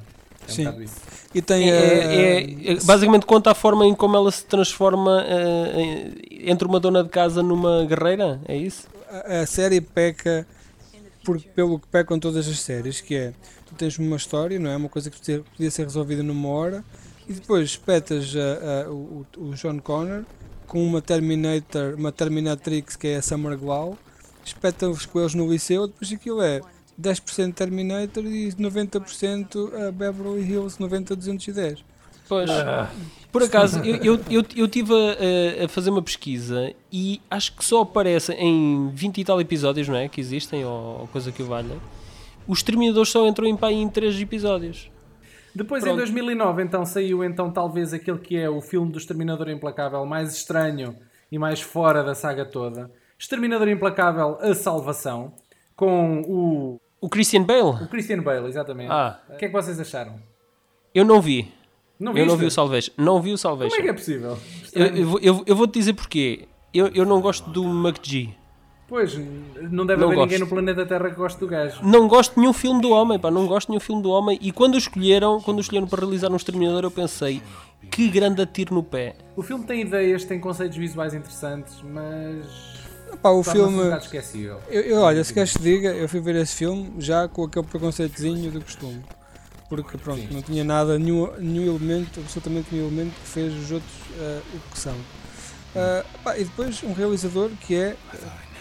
É 0.47 0.51
um 0.51 0.53
Sim. 0.53 0.85
E 1.33 1.41
tem 1.41 1.69
É, 1.69 1.73
a- 1.73 1.81
é- 1.81 2.73
é- 2.73 2.77
basicamente 2.83 3.25
conta 3.25 3.51
a 3.51 3.55
forma 3.55 3.85
em 3.85 3.93
como 3.95 4.15
ela 4.17 4.31
se 4.31 4.43
transforma 4.45 5.25
em- 5.75 6.49
entre 6.51 6.67
uma 6.67 6.79
dona 6.79 7.03
de 7.03 7.09
casa 7.09 7.41
numa 7.41 7.85
guerreira, 7.85 8.39
é 8.47 8.55
isso? 8.55 8.87
a, 9.09 9.39
a 9.41 9.45
série 9.45 9.79
peca 9.79 10.45
por, 11.27 11.41
pelo 11.41 11.77
que 11.77 11.87
pecam 11.89 12.17
todas 12.17 12.47
as 12.47 12.57
séries, 12.61 13.01
que 13.01 13.13
é 13.13 13.33
tu 13.65 13.75
tens 13.75 13.99
uma 13.99 14.15
história, 14.15 14.57
não 14.57 14.69
é? 14.69 14.77
Uma 14.77 14.87
coisa 14.87 15.11
que 15.11 15.17
podia- 15.19 15.69
ser 15.69 15.83
resolvida 15.83 16.23
numa 16.23 16.47
hora 16.47 16.85
e 17.27 17.33
depois 17.33 17.65
espetas 17.65 18.33
o, 18.89 19.25
o 19.37 19.51
John 19.53 19.77
Connor 19.79 20.23
com 20.65 20.81
uma 20.81 21.01
Terminator, 21.01 21.95
uma 21.95 22.13
Terminatrix 22.13 22.95
que 22.95 23.07
é 23.09 23.17
a 23.17 23.21
Summer 23.21 23.57
Glau, 23.57 23.97
espeta-os 24.45 25.05
com 25.05 25.19
eles 25.19 25.33
no 25.33 25.51
liceu, 25.51 25.87
depois 25.87 26.13
aquilo 26.13 26.41
é 26.41 26.61
10% 26.97 27.53
Terminator 27.53 28.23
e 28.25 28.49
90% 28.53 29.87
a 29.87 29.91
Beverly 29.91 30.49
Hills 30.49 30.77
90-210. 30.79 31.79
Pois. 32.27 32.49
Por 33.31 33.43
acaso, 33.43 33.83
eu, 33.83 33.95
eu, 33.97 34.19
eu, 34.29 34.45
eu 34.55 34.65
estive 34.65 34.93
a, 34.93 35.65
a 35.65 35.67
fazer 35.67 35.89
uma 35.89 36.01
pesquisa 36.01 36.73
e 36.91 37.21
acho 37.29 37.55
que 37.55 37.63
só 37.63 37.81
aparece 37.81 38.33
em 38.33 38.89
20 38.93 39.17
e 39.19 39.25
tal 39.25 39.39
episódios, 39.39 39.87
não 39.87 39.95
é? 39.95 40.07
Que 40.07 40.19
existem, 40.19 40.65
ou, 40.65 41.01
ou 41.01 41.07
coisa 41.07 41.31
que 41.31 41.43
o 41.43 41.45
valha. 41.45 41.75
Os 42.47 42.63
Terminadores 42.63 43.09
só 43.09 43.27
entram 43.27 43.45
em 43.45 43.55
pá 43.55 43.71
em 43.71 43.87
3 43.89 44.21
episódios. 44.21 44.89
Depois, 45.53 45.83
Pronto. 45.83 45.95
em 45.95 45.97
2009, 45.97 46.63
então, 46.63 46.85
saiu 46.85 47.23
então 47.23 47.51
talvez 47.51 47.93
aquele 47.93 48.19
que 48.19 48.37
é 48.37 48.49
o 48.49 48.61
filme 48.61 48.91
do 48.91 48.97
Exterminador 48.97 49.49
Implacável 49.49 50.05
mais 50.05 50.33
estranho 50.33 50.95
e 51.31 51.37
mais 51.37 51.59
fora 51.61 52.03
da 52.03 52.15
saga 52.15 52.45
toda. 52.45 52.89
Exterminador 53.19 53.67
Implacável, 53.67 54.37
A 54.39 54.53
Salvação, 54.53 55.33
com 55.75 56.21
o, 56.21 56.79
O 57.01 57.09
Christian 57.09 57.43
Bale? 57.43 57.83
o 57.83 57.87
Christian 57.87 58.21
Bale, 58.21 58.47
exatamente. 58.47 58.91
Ah. 58.91 59.19
O 59.29 59.35
que 59.35 59.45
é 59.45 59.47
que 59.47 59.53
vocês 59.53 59.79
acharam? 59.79 60.15
Eu 60.93 61.03
não 61.03 61.19
vi. 61.21 61.51
Não 61.99 62.15
eu 62.15 62.25
não 62.25 62.37
vi 62.37 62.45
o 62.45 62.51
Salvation. 62.51 62.91
Não 62.97 63.21
vi 63.21 63.33
o 63.33 63.37
Salvation. 63.37 63.69
Como 63.71 63.81
é 63.81 63.83
que 63.83 63.89
é 63.89 63.93
possível? 63.93 64.37
eu, 64.73 64.85
eu 64.87 65.07
vou- 65.07 65.19
eu, 65.19 65.43
eu 65.45 65.55
vou-te 65.55 65.73
dizer 65.79 65.93
porquê. 65.93 66.47
Eu, 66.73 66.87
eu 66.89 67.05
não 67.05 67.19
gosto 67.21 67.49
do 67.49 67.63
McGee. 67.63 68.35
Pois, 68.87 69.17
não 69.69 69.85
deve 69.85 69.99
Não 70.01 70.07
haver 70.09 70.19
ninguém 70.21 70.39
gosto. 70.39 70.39
no 70.39 70.47
planeta 70.47 70.85
Terra 70.85 71.09
que 71.09 71.15
goste 71.15 71.39
do 71.39 71.47
gajo. 71.47 71.79
Não 71.83 72.07
gosto 72.07 72.35
de 72.35 72.39
nenhum 72.39 72.53
filme 72.53 72.81
do 72.81 72.89
homem, 72.91 73.19
pá. 73.19 73.29
Não 73.29 73.45
gosto 73.47 73.67
de 73.67 73.71
nenhum 73.71 73.81
filme 73.81 74.01
do 74.01 74.09
homem. 74.09 74.37
E 74.41 74.51
quando 74.51 74.75
o 74.75 74.77
escolheram, 74.77 75.41
quando 75.41 75.57
o 75.57 75.61
escolheram 75.61 75.87
para 75.87 75.99
realizar 76.01 76.31
um 76.31 76.35
Exterminador, 76.37 76.83
eu 76.83 76.91
pensei, 76.91 77.41
que 77.91 78.07
grande 78.09 78.45
tiro 78.45 78.73
no 78.75 78.83
pé. 78.83 79.15
O 79.35 79.41
filme 79.41 79.65
tem 79.65 79.81
ideias, 79.81 80.23
tem 80.23 80.39
conceitos 80.39 80.77
visuais 80.77 81.13
interessantes, 81.13 81.75
mas. 81.83 82.45
Pá, 83.21 83.29
o 83.31 83.43
filme. 83.43 83.77
um 83.81 83.97
esquecível. 83.97 84.59
Eu, 84.69 84.81
eu- 84.83 85.01
olha, 85.01 85.21
se 85.23 85.33
queres 85.33 85.51
que 85.53 85.63
diga, 85.63 85.89
eu 85.89 86.07
fui 86.07 86.21
ver 86.21 86.35
esse 86.35 86.55
filme 86.55 86.93
já 86.99 87.27
com 87.27 87.43
aquele 87.43 87.65
preconceitozinho 87.65 88.51
do 88.51 88.61
costume. 88.61 89.01
Porque 89.69 89.97
pronto, 89.97 90.21
Sim. 90.21 90.29
não 90.31 90.41
tinha 90.41 90.63
nada, 90.63 90.97
nenhum, 90.97 91.29
nenhum 91.39 91.75
elemento, 91.75 92.19
absolutamente 92.19 92.67
nenhum 92.71 92.87
elemento 92.87 93.13
que 93.21 93.27
fez 93.27 93.53
os 93.53 93.71
outros 93.71 93.91
eh, 94.17 94.41
o 94.53 94.71
que 94.71 94.79
são. 94.79 94.95
Ah, 95.75 96.03
pá, 96.23 96.37
e 96.37 96.43
depois 96.43 96.81
um 96.83 96.93
realizador 96.93 97.49
que 97.61 97.75
é 97.75 97.95
eh, 98.13 98.17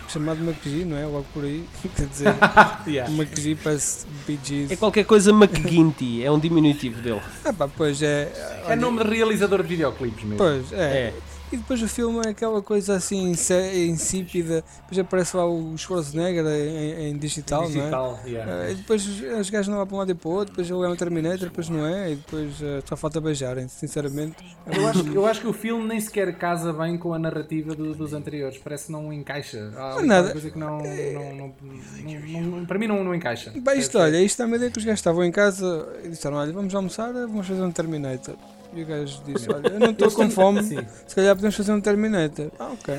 chamado 0.09 0.43
McGee, 0.43 0.85
não 0.85 0.97
é? 0.97 1.07
Logo 1.07 1.27
por 1.33 1.45
aí, 1.45 1.65
quer 1.97 2.07
dizer, 2.07 2.35
Yeah. 2.87 3.13
McGee 3.13 3.55
parece 3.55 4.07
Bee 4.27 4.39
Gees. 4.43 4.71
É 4.71 4.77
qualquer 4.77 5.05
coisa 5.05 5.31
McGuinty. 5.31 6.25
É 6.25 6.31
um 6.31 6.39
diminutivo 6.39 7.01
dele. 7.01 7.23
Ah, 7.45 7.53
pá, 7.53 7.69
pois 7.69 8.03
é. 8.03 8.33
É 8.35 8.63
olha, 8.67 8.77
nome 8.77 9.03
de 9.03 9.11
realizador 9.11 9.63
de 9.63 9.69
videoclipes 9.69 10.25
mesmo. 10.25 10.39
Pois, 10.39 10.73
é. 10.73 10.77
É. 10.77 11.15
E 11.53 11.57
depois 11.57 11.81
o 11.81 11.87
filme 11.89 12.19
é 12.27 12.31
aquela 12.31 12.61
coisa 12.61 12.97
assim 12.97 13.31
insípida. 13.31 14.65
Depois 14.83 14.99
aparece 14.99 15.37
lá 15.37 15.47
o 15.47 15.77
Schwarzenegger 15.79 16.45
em, 16.45 17.11
em 17.11 17.17
digital, 17.19 17.61
não 17.63 17.69
é? 17.69 17.73
Digital, 17.73 18.21
yeah. 18.27 18.53
Ah, 18.53 18.71
e 18.71 18.75
depois 18.75 19.07
os- 19.07 19.21
os 19.41 19.51
gajos 19.51 19.69
não 19.69 19.77
vão 19.77 19.87
para 19.87 19.95
um 19.95 19.99
lado 20.01 20.11
e 20.11 20.15
para 20.15 20.29
o 20.29 20.33
outro, 20.33 20.53
depois 20.53 20.69
ele 20.69 20.85
é 20.85 20.89
um 20.89 20.97
Terminator, 20.97 21.49
depois 21.49 21.69
não 21.69 21.87
é, 21.87 22.13
e 22.13 22.17
depois 22.17 22.51
ah, 22.63 22.83
só 22.85 22.97
falta 22.97 23.21
beijarem, 23.21 23.69
sinceramente. 23.69 24.37
Eu 24.67 24.87
acho, 24.89 25.07
eu 25.09 25.27
acho 25.27 25.41
que 25.41 25.47
o 25.47 25.53
filme 25.53 25.87
nem 25.87 26.01
sequer 26.01 26.37
casa 26.37 26.73
bem 26.73 26.99
com 26.99 27.15
a 27.15 27.19
narrativa 27.19 27.75
do- 27.77 27.95
dos 27.95 28.13
anteriores. 28.13 28.59
Parece 28.59 28.87
que 28.87 28.93
não 28.93 29.13
encaixa. 29.13 29.71
Há 29.77 30.03
nada. 30.03 30.33
coisa 30.33 30.51
que 30.51 30.59
não, 30.59 30.79
não, 30.83 31.35
não- 31.37 32.51
não- 32.51 32.67
Para 32.67 32.77
mim 32.79 32.89
não, 32.89 33.05
não 33.05 33.15
encaixa. 33.15 33.53
Bem, 33.55 33.79
isto, 33.79 33.97
olha, 33.99 34.21
isto 34.21 34.43
é 34.43 34.47
uma 34.47 34.57
ideia 34.57 34.71
que 34.71 34.79
os 34.79 34.85
gajos 34.85 34.99
estavam 34.99 35.23
em 35.25 35.31
casa 35.31 35.87
e 36.05 36.09
disseram: 36.09 36.39
Olha, 36.39 36.53
vamos 36.53 36.75
almoçar, 36.75 37.13
vamos 37.13 37.47
fazer 37.47 37.63
um 37.63 37.71
Terminator. 37.71 38.35
E 38.77 38.83
o 38.83 38.87
gajo 38.87 39.23
disse: 39.25 39.51
Olha, 39.51 39.69
eu 39.69 39.81
não 39.81 39.91
estou 39.91 40.11
com 40.11 40.31
fome, 40.31 40.63
Sim. 40.63 40.79
se 41.07 41.15
calhar 41.15 41.35
podemos 41.35 41.55
fazer 41.57 41.73
um 41.73 41.81
Terminator. 41.81 42.51
Ah, 42.59 42.73
ok. 42.73 42.95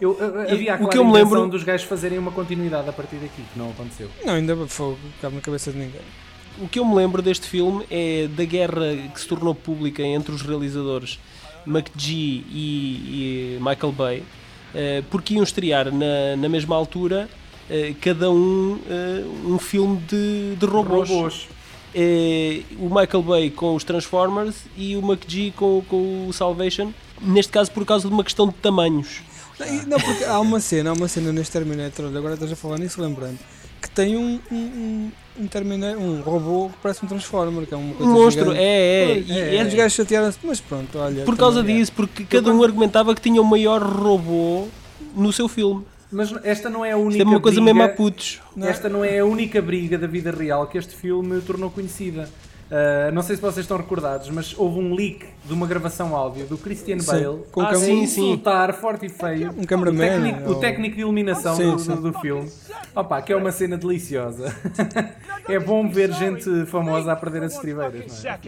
Eu, 0.00 0.18
eu- 0.18 0.40
havia 0.40 0.74
a 0.74 0.82
o 0.82 0.88
que 0.88 0.98
eu 0.98 1.04
me 1.04 1.10
intenção 1.10 1.32
lembro- 1.42 1.48
dos 1.50 1.62
gajos 1.62 1.86
fazerem 1.86 2.18
uma 2.18 2.32
continuidade 2.32 2.88
a 2.88 2.92
partir 2.92 3.16
daqui, 3.16 3.42
que 3.52 3.58
não 3.58 3.70
aconteceu. 3.70 4.08
Não, 4.24 4.34
ainda 4.34 4.56
fogo, 4.66 4.98
cabe 5.20 5.36
na 5.36 5.40
cabeça 5.40 5.70
de 5.72 5.78
ninguém. 5.78 6.00
O 6.60 6.68
que 6.68 6.78
eu 6.78 6.84
me 6.84 6.94
lembro 6.94 7.22
deste 7.22 7.46
filme 7.46 7.84
é 7.90 8.28
da 8.28 8.44
guerra 8.44 8.96
que 9.14 9.20
se 9.20 9.26
tornou 9.26 9.54
pública 9.54 10.02
entre 10.02 10.34
os 10.34 10.42
realizadores 10.42 11.18
McGee 11.66 12.44
e, 12.50 13.56
e 13.56 13.58
Michael 13.60 13.92
Bay, 13.92 14.22
eh, 14.74 15.02
porque 15.10 15.34
iam 15.34 15.42
estrear 15.44 15.90
na, 15.92 16.36
na 16.36 16.48
mesma 16.48 16.74
altura 16.76 17.28
eh, 17.70 17.94
cada 18.00 18.30
um 18.30 18.78
eh, 18.90 19.24
um 19.46 19.58
filme 19.58 19.96
de, 20.00 20.56
de 20.56 20.66
robôs. 20.66 21.08
Robôs. 21.08 21.48
Eh, 21.94 22.62
o 22.78 22.86
Michael 22.88 23.22
Bay 23.22 23.50
com 23.50 23.74
os 23.74 23.84
Transformers 23.84 24.54
e 24.76 24.96
o 24.96 25.00
McGee 25.00 25.50
com, 25.52 25.82
com 25.88 26.26
o 26.28 26.32
Salvation, 26.32 26.92
neste 27.20 27.52
caso 27.52 27.70
por 27.70 27.84
causa 27.84 28.08
de 28.08 28.14
uma 28.14 28.24
questão 28.24 28.46
de 28.48 28.54
tamanhos. 28.54 29.20
Não, 29.86 30.00
porque 30.00 30.24
há 30.24 30.40
uma 30.40 30.58
cena, 30.58 30.90
há 30.90 30.92
uma 30.94 31.06
cena 31.06 31.32
neste 31.32 31.52
Terminator, 31.52 32.06
agora 32.16 32.34
estás 32.34 32.50
a 32.50 32.56
falar 32.56 32.78
nisso, 32.78 33.00
lembrando, 33.00 33.38
que 33.80 33.90
tem 33.90 34.16
um, 34.16 34.40
um, 34.50 35.10
um, 35.38 35.46
Terminator, 35.46 36.02
um 36.02 36.20
robô 36.22 36.68
que 36.70 36.76
parece 36.82 37.04
um 37.04 37.08
Transformer, 37.08 37.66
que 37.66 37.74
é 37.74 37.76
uma 37.76 37.94
Um 38.00 38.12
monstro, 38.12 38.44
gigante. 38.46 38.60
é, 38.60 39.02
é. 39.02 39.14
Pois, 39.14 39.28
e 39.28 39.32
é, 39.38 39.56
é- 39.58 39.64
os 39.64 39.74
gajos 39.74 39.92
chatearam-se, 39.92 40.38
mas 40.42 40.60
pronto, 40.60 40.98
olha. 40.98 41.24
por 41.24 41.36
causa 41.36 41.60
também- 41.60 41.76
disso, 41.76 41.92
porque 41.92 42.24
cada 42.24 42.50
um 42.52 42.62
argumentava 42.62 43.14
que 43.14 43.20
tinha 43.20 43.40
o 43.40 43.44
maior 43.44 43.82
robô 43.82 44.66
no 45.14 45.32
seu 45.32 45.46
filme. 45.46 45.84
Mas 46.12 46.32
esta 46.44 46.68
não 46.68 46.84
é 46.84 46.92
a 46.92 46.96
única 46.96 47.18
Isto 47.18 47.28
é 47.28 47.30
uma 47.30 47.40
coisa 47.40 47.60
briga, 47.60 47.74
mesmo 47.74 47.90
a 47.90 47.94
putos. 47.96 48.40
Não 48.54 48.66
é? 48.66 48.70
Esta 48.70 48.88
não 48.88 49.04
é 49.04 49.18
a 49.18 49.24
única 49.24 49.62
briga 49.62 49.96
da 49.98 50.06
vida 50.06 50.30
real 50.30 50.66
que 50.66 50.76
este 50.76 50.94
filme 50.94 51.40
tornou 51.40 51.70
conhecida. 51.70 52.28
Uh, 52.70 53.12
não 53.12 53.20
sei 53.22 53.36
se 53.36 53.42
vocês 53.42 53.64
estão 53.64 53.76
recordados, 53.76 54.30
mas 54.30 54.54
houve 54.58 54.78
um 54.78 54.94
leak 54.94 55.26
de 55.44 55.52
uma 55.52 55.66
gravação 55.66 56.16
áudio 56.16 56.46
do 56.46 56.56
Christian 56.56 56.98
Sim, 57.00 57.06
Bale 57.06 57.42
com 57.52 57.60
a 57.60 57.74
sim, 57.74 57.84
sim. 57.84 58.02
insultar 58.32 58.72
forte 58.72 59.04
e 59.04 59.08
feio 59.10 59.50
Um 59.58 59.64
cameraman, 59.64 59.98
o, 59.98 60.08
técnico, 60.08 60.48
o 60.50 60.54
ou- 60.54 60.60
técnico 60.60 60.94
de 60.96 61.02
iluminação 61.02 61.54
Sim, 61.54 61.72
do, 61.72 61.78
sim. 61.78 61.94
do- 61.96 62.12
do 62.12 62.18
filme. 62.20 62.50
Opa, 62.96 63.20
que 63.20 63.30
é 63.30 63.36
uma 63.36 63.52
cena 63.52 63.76
deliciosa. 63.76 64.56
é 65.46 65.58
bom 65.58 65.86
ver 65.86 66.12
gente 66.14 66.64
famosa 66.64 67.12
a 67.12 67.16
perder 67.16 67.42
as 67.42 67.54
estribeiras. 67.54 68.22
Não 68.24 68.30
é? 68.30 68.38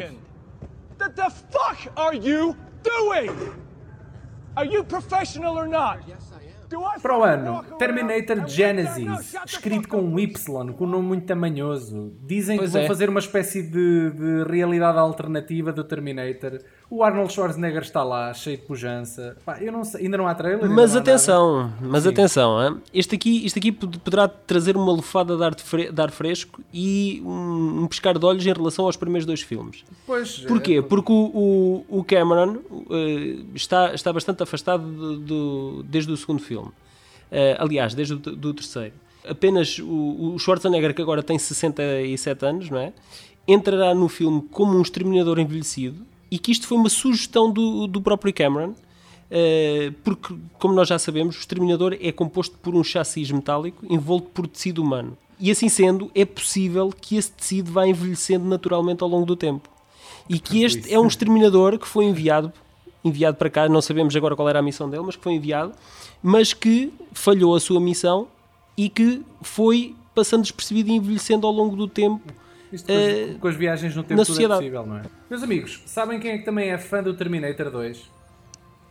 What 1.00 1.14
the 1.16 1.28
fuck 1.50 1.90
are 1.96 2.16
you 2.16 2.56
doing? 2.82 3.30
Are 4.56 4.66
you 4.66 4.84
professional 4.84 5.54
or 5.54 5.66
not? 5.68 6.00
Para 7.02 7.18
o 7.18 7.22
ano, 7.22 7.64
Terminator 7.78 8.46
Genesis, 8.46 9.34
escrito 9.46 9.88
com 9.88 10.00
um 10.00 10.18
Y, 10.18 10.72
com 10.72 10.84
um 10.84 10.88
nome 10.88 11.08
muito 11.08 11.26
tamanhoso. 11.26 12.12
Dizem 12.22 12.56
Pois 12.56 12.70
que 12.70 12.76
vão 12.76 12.82
é. 12.84 12.88
fazer 12.88 13.08
uma 13.08 13.20
espécie 13.20 13.62
de, 13.62 14.10
de 14.10 14.44
realidade 14.50 14.98
alternativa 14.98 15.72
do 15.72 15.84
Terminator. 15.84 16.60
O 16.96 17.02
Arnold 17.02 17.32
Schwarzenegger 17.32 17.82
está 17.82 18.04
lá, 18.04 18.32
cheio 18.32 18.56
de 18.56 18.62
pujança. 18.62 19.36
Pá, 19.44 19.58
eu 19.60 19.72
não 19.72 19.82
sei, 19.84 20.02
ainda 20.04 20.16
não 20.16 20.28
há 20.28 20.34
trailer. 20.34 20.70
Mas 20.70 20.94
há 20.94 21.00
atenção, 21.00 21.72
mas 21.80 22.04
Sim. 22.04 22.10
atenção, 22.10 22.62
hein? 22.62 22.76
este 22.92 23.16
aqui, 23.16 23.44
este 23.44 23.58
aqui 23.58 23.72
pod- 23.72 23.98
poderá 23.98 24.28
trazer 24.28 24.76
uma 24.76 24.92
lufada 24.92 25.36
de 25.36 25.42
ar, 25.42 25.54
fre- 25.58 25.90
de 25.90 26.00
ar 26.00 26.10
fresco 26.12 26.60
e 26.72 27.20
um, 27.26 27.82
um 27.82 27.86
pescar 27.88 28.16
de 28.16 28.24
olhos 28.24 28.46
em 28.46 28.52
relação 28.52 28.84
aos 28.86 28.96
primeiros 28.96 29.26
dois 29.26 29.40
filmes. 29.40 29.82
nada. 29.82 29.96
Pois, 30.06 30.38
Porquê? 30.40 30.74
é, 30.74 30.82
Porque 30.82 31.10
o, 31.12 31.84
o- 31.88 31.98
o 31.98 32.04
Cameron 32.04 32.58
eh, 32.90 33.38
está, 33.54 33.92
está 33.92 34.12
bastante 34.12 34.42
afastado 34.44 34.84
do, 34.86 35.16
do- 35.18 35.82
desde 35.82 36.12
o 36.12 36.16
segundo 36.16 36.40
filme. 36.40 36.70
Eh, 37.32 37.56
aliás, 37.58 37.92
desde 37.94 38.14
o 38.14 38.18
do 38.18 38.54
terceiro. 38.54 38.94
Apenas 39.28 39.78
o, 39.80 40.34
o 40.34 40.38
Schwarzenegger, 40.38 40.94
que 40.94 41.02
agora 41.02 41.22
tem 41.24 41.38
67 41.38 42.44
anos, 42.46 42.70
não 42.70 42.78
é? 42.78 42.92
entrará 43.48 43.94
no 43.94 44.08
filme 44.08 44.42
como 44.50 44.76
um 44.78 44.80
exterminador 44.80 45.38
envelhecido 45.38 45.96
e 46.34 46.38
que 46.38 46.50
isto 46.50 46.66
foi 46.66 46.76
uma 46.76 46.88
sugestão 46.88 47.48
do, 47.48 47.86
do 47.86 48.02
próprio 48.02 48.34
Cameron. 48.34 48.74
eh, 49.30 49.92
porque, 50.02 50.34
como 50.58 50.74
nós 50.74 50.88
já 50.88 50.98
sabemos, 50.98 51.36
o 51.36 51.38
exterminador 51.38 51.96
é 52.00 52.10
composto 52.10 52.58
por 52.58 52.74
um 52.74 52.82
chassis 52.82 53.30
metálico 53.30 53.86
envolto 53.88 54.28
por 54.34 54.48
tecido 54.48 54.82
humano. 54.82 55.16
E 55.38 55.48
assim 55.48 55.68
sendo, 55.68 56.10
é 56.12 56.24
possível 56.24 56.92
que 57.00 57.16
esse 57.16 57.30
tecido 57.30 57.70
vá 57.70 57.86
envelhecendo 57.86 58.44
naturalmente 58.46 59.00
ao 59.04 59.08
longo 59.08 59.24
do 59.24 59.36
tempo 59.36 59.68
e 60.28 60.40
que 60.40 60.64
este 60.64 60.92
é 60.92 60.98
um 60.98 61.06
exterminador 61.06 61.78
que 61.78 61.86
foi 61.86 62.04
enviado 62.04 62.52
enviado 63.04 63.36
para 63.36 63.50
cá, 63.50 63.68
não 63.68 63.80
sabemos 63.80 64.16
agora 64.16 64.34
qual 64.34 64.48
era 64.48 64.58
a 64.58 64.62
missão 64.62 64.90
dele, 64.90 65.04
mas 65.04 65.14
que 65.14 65.22
foi 65.22 65.34
enviado, 65.34 65.72
mas 66.20 66.52
que 66.52 66.92
falhou 67.12 67.54
a 67.54 67.60
sua 67.60 67.78
missão 67.78 68.26
e 68.76 68.88
que 68.88 69.22
foi 69.40 69.94
passando 70.14 70.42
despercebido 70.42 70.90
e 70.90 70.94
envelhecendo 70.94 71.46
ao 71.46 71.52
longo 71.52 71.76
do 71.76 71.86
tempo. 71.86 72.32
Isto 72.74 72.86
depois, 72.86 73.30
eh, 73.30 73.36
com 73.40 73.48
as 73.48 73.54
viagens 73.56 73.94
no 73.94 74.02
tempo 74.02 74.20
tudo 74.20 74.26
sociedade. 74.26 74.66
é 74.66 74.70
possível, 74.70 74.86
não 74.86 74.98
é? 74.98 75.02
Meus 75.30 75.42
amigos, 75.42 75.82
sabem 75.86 76.18
quem 76.18 76.32
é 76.32 76.38
que 76.38 76.44
também 76.44 76.70
é 76.70 76.78
fã 76.78 77.02
do 77.02 77.14
Terminator 77.14 77.70
2? 77.70 78.10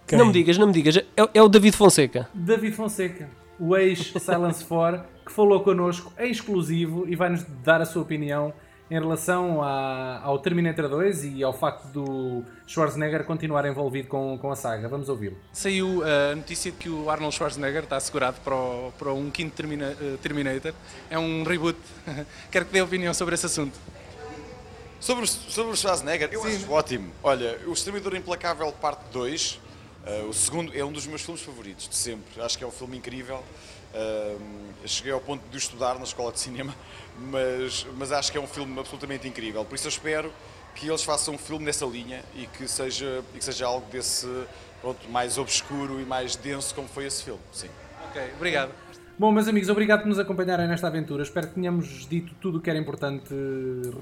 Quem? 0.07 0.17
Não 0.17 0.27
me 0.27 0.33
digas, 0.33 0.57
não 0.57 0.67
me 0.67 0.73
digas, 0.73 0.97
é, 0.97 1.05
é 1.33 1.41
o 1.41 1.47
David 1.49 1.75
Fonseca. 1.75 2.29
David 2.33 2.75
Fonseca, 2.75 3.29
o 3.59 3.75
ex-Silence 3.75 4.63
4, 4.65 5.03
que 5.25 5.31
falou 5.31 5.61
connosco 5.61 6.11
em 6.19 6.31
exclusivo 6.31 7.05
e 7.07 7.15
vai-nos 7.15 7.43
dar 7.63 7.81
a 7.81 7.85
sua 7.85 8.01
opinião 8.01 8.53
em 8.93 8.99
relação 8.99 9.63
à- 9.63 10.21
ao 10.23 10.37
Terminator 10.37 10.87
2 10.87 11.23
e 11.23 11.43
ao 11.43 11.51
facto 11.51 11.87
do 11.87 12.43
Schwarzenegger 12.67 13.23
continuar 13.23 13.65
envolvido 13.65 14.07
com, 14.07 14.37
com 14.37 14.51
a 14.51 14.55
saga. 14.55 14.87
Vamos 14.87 15.09
ouvi-lo. 15.09 15.35
Saiu 15.51 16.03
a 16.03 16.35
notícia 16.35 16.71
de 16.71 16.77
que 16.77 16.89
o 16.89 17.09
Arnold 17.09 17.33
Schwarzenegger 17.35 17.83
está 17.85 17.97
assegurado 17.97 18.37
para, 18.43 18.53
o- 18.55 18.93
para 18.99 19.11
um 19.11 19.31
quinto 19.31 19.55
Termina- 19.55 19.95
eh, 19.99 20.17
Terminator. 20.21 20.73
É 21.09 21.17
um 21.17 21.43
reboot. 21.43 21.79
Quero 22.51 22.65
que 22.65 22.73
dê 22.73 22.81
opinião 22.83 23.13
sobre 23.15 23.33
esse 23.33 23.47
assunto. 23.47 23.73
Sobre, 24.99 25.23
o- 25.23 25.27
sobre 25.27 25.73
o 25.73 25.75
Schwarzenegger, 25.75 26.29
eu 26.31 26.43
acho 26.43 26.71
ótimo. 26.71 27.09
Olha, 27.23 27.57
O 27.65 27.73
Exterminador 27.73 28.15
Implacável 28.15 28.71
Parte 28.73 29.01
2, 29.11 29.59
eh, 30.05 30.23
o 30.27 30.33
segundo, 30.33 30.75
é 30.77 30.83
um 30.83 30.91
dos 30.91 31.07
meus 31.07 31.21
filmes 31.21 31.41
favoritos 31.41 31.87
de 31.87 31.95
sempre. 31.95 32.41
Acho 32.41 32.57
que 32.57 32.63
é 32.63 32.67
um 32.67 32.71
filme 32.71 32.97
incrível. 32.97 33.43
Eh, 33.93 34.37
cheguei 34.85 35.11
ao 35.11 35.21
ponto 35.21 35.47
de 35.49 35.57
estudar 35.57 35.95
na 35.95 36.03
escola 36.03 36.31
de 36.31 36.39
cinema, 36.39 36.75
mas, 37.17 37.85
mas 37.97 38.11
acho 38.11 38.31
que 38.31 38.37
é 38.37 38.41
um 38.41 38.47
filme 38.47 38.77
absolutamente 38.79 39.27
incrível. 39.27 39.63
Por 39.63 39.75
isso 39.75 39.87
eu 39.87 39.89
espero 39.89 40.33
que 40.75 40.87
eles 40.87 41.03
façam 41.03 41.35
um 41.35 41.37
filme 41.37 41.63
nessa 41.65 41.85
linha 41.85 42.23
e 42.35 42.47
que 42.47 42.67
seja, 42.67 43.23
e 43.33 43.37
que 43.37 43.45
seja 43.45 43.67
algo 43.67 43.89
desse 43.91 44.27
pronto, 44.81 45.07
mais 45.09 45.37
obscuro 45.37 46.01
e 46.01 46.05
mais 46.05 46.35
denso 46.35 46.73
como 46.75 46.87
foi 46.87 47.05
esse 47.05 47.23
filme. 47.23 47.41
Sim. 47.51 47.69
Ok, 48.09 48.33
obrigado. 48.35 48.82
Bom, 49.17 49.31
meus 49.31 49.47
amigos, 49.47 49.69
obrigado 49.69 50.01
por 50.01 50.09
nos 50.09 50.17
acompanharem 50.17 50.67
nesta 50.67 50.87
aventura. 50.87 51.21
Espero 51.21 51.47
que 51.47 51.53
tenhamos 51.53 52.07
dito 52.09 52.33
tudo 52.41 52.57
o 52.57 52.61
que 52.61 52.69
era 52.69 52.79
importante 52.79 53.33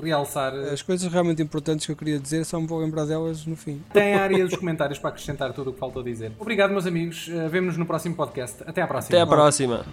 realçar. 0.02 0.54
As 0.54 0.82
coisas 0.82 1.12
realmente 1.12 1.41
importantes 1.41 1.86
que 1.86 1.91
eu 1.91 1.95
queria 1.97 2.17
dizer, 2.17 2.45
só 2.45 2.60
me 2.60 2.65
vou 2.65 2.80
lembrar 2.80 3.06
delas 3.06 3.45
no 3.45 3.58
fim. 3.58 3.82
Tem 3.91 4.13
a 4.13 4.24
área 4.24 4.45
dos 4.45 4.56
comentários 4.58 4.97
para 5.00 5.10
acrescentar 5.10 5.52
tudo 5.54 5.71
o 5.71 5.74
que 5.74 5.80
faltou 5.80 6.02
dizer. 6.02 6.32
Obrigado, 6.39 6.71
meus 6.71 6.88
amigos. 6.88 7.28
Uh, 7.28 7.50
Vemo-nos 7.50 7.78
no 7.78 7.86
próximo 7.86 8.15
podcast. 8.15 8.63
Até 8.65 8.82
à 8.82 8.88
próxima. 8.88 9.17
Até 9.17 9.21
à 9.21 9.28
próxima. 9.28 9.86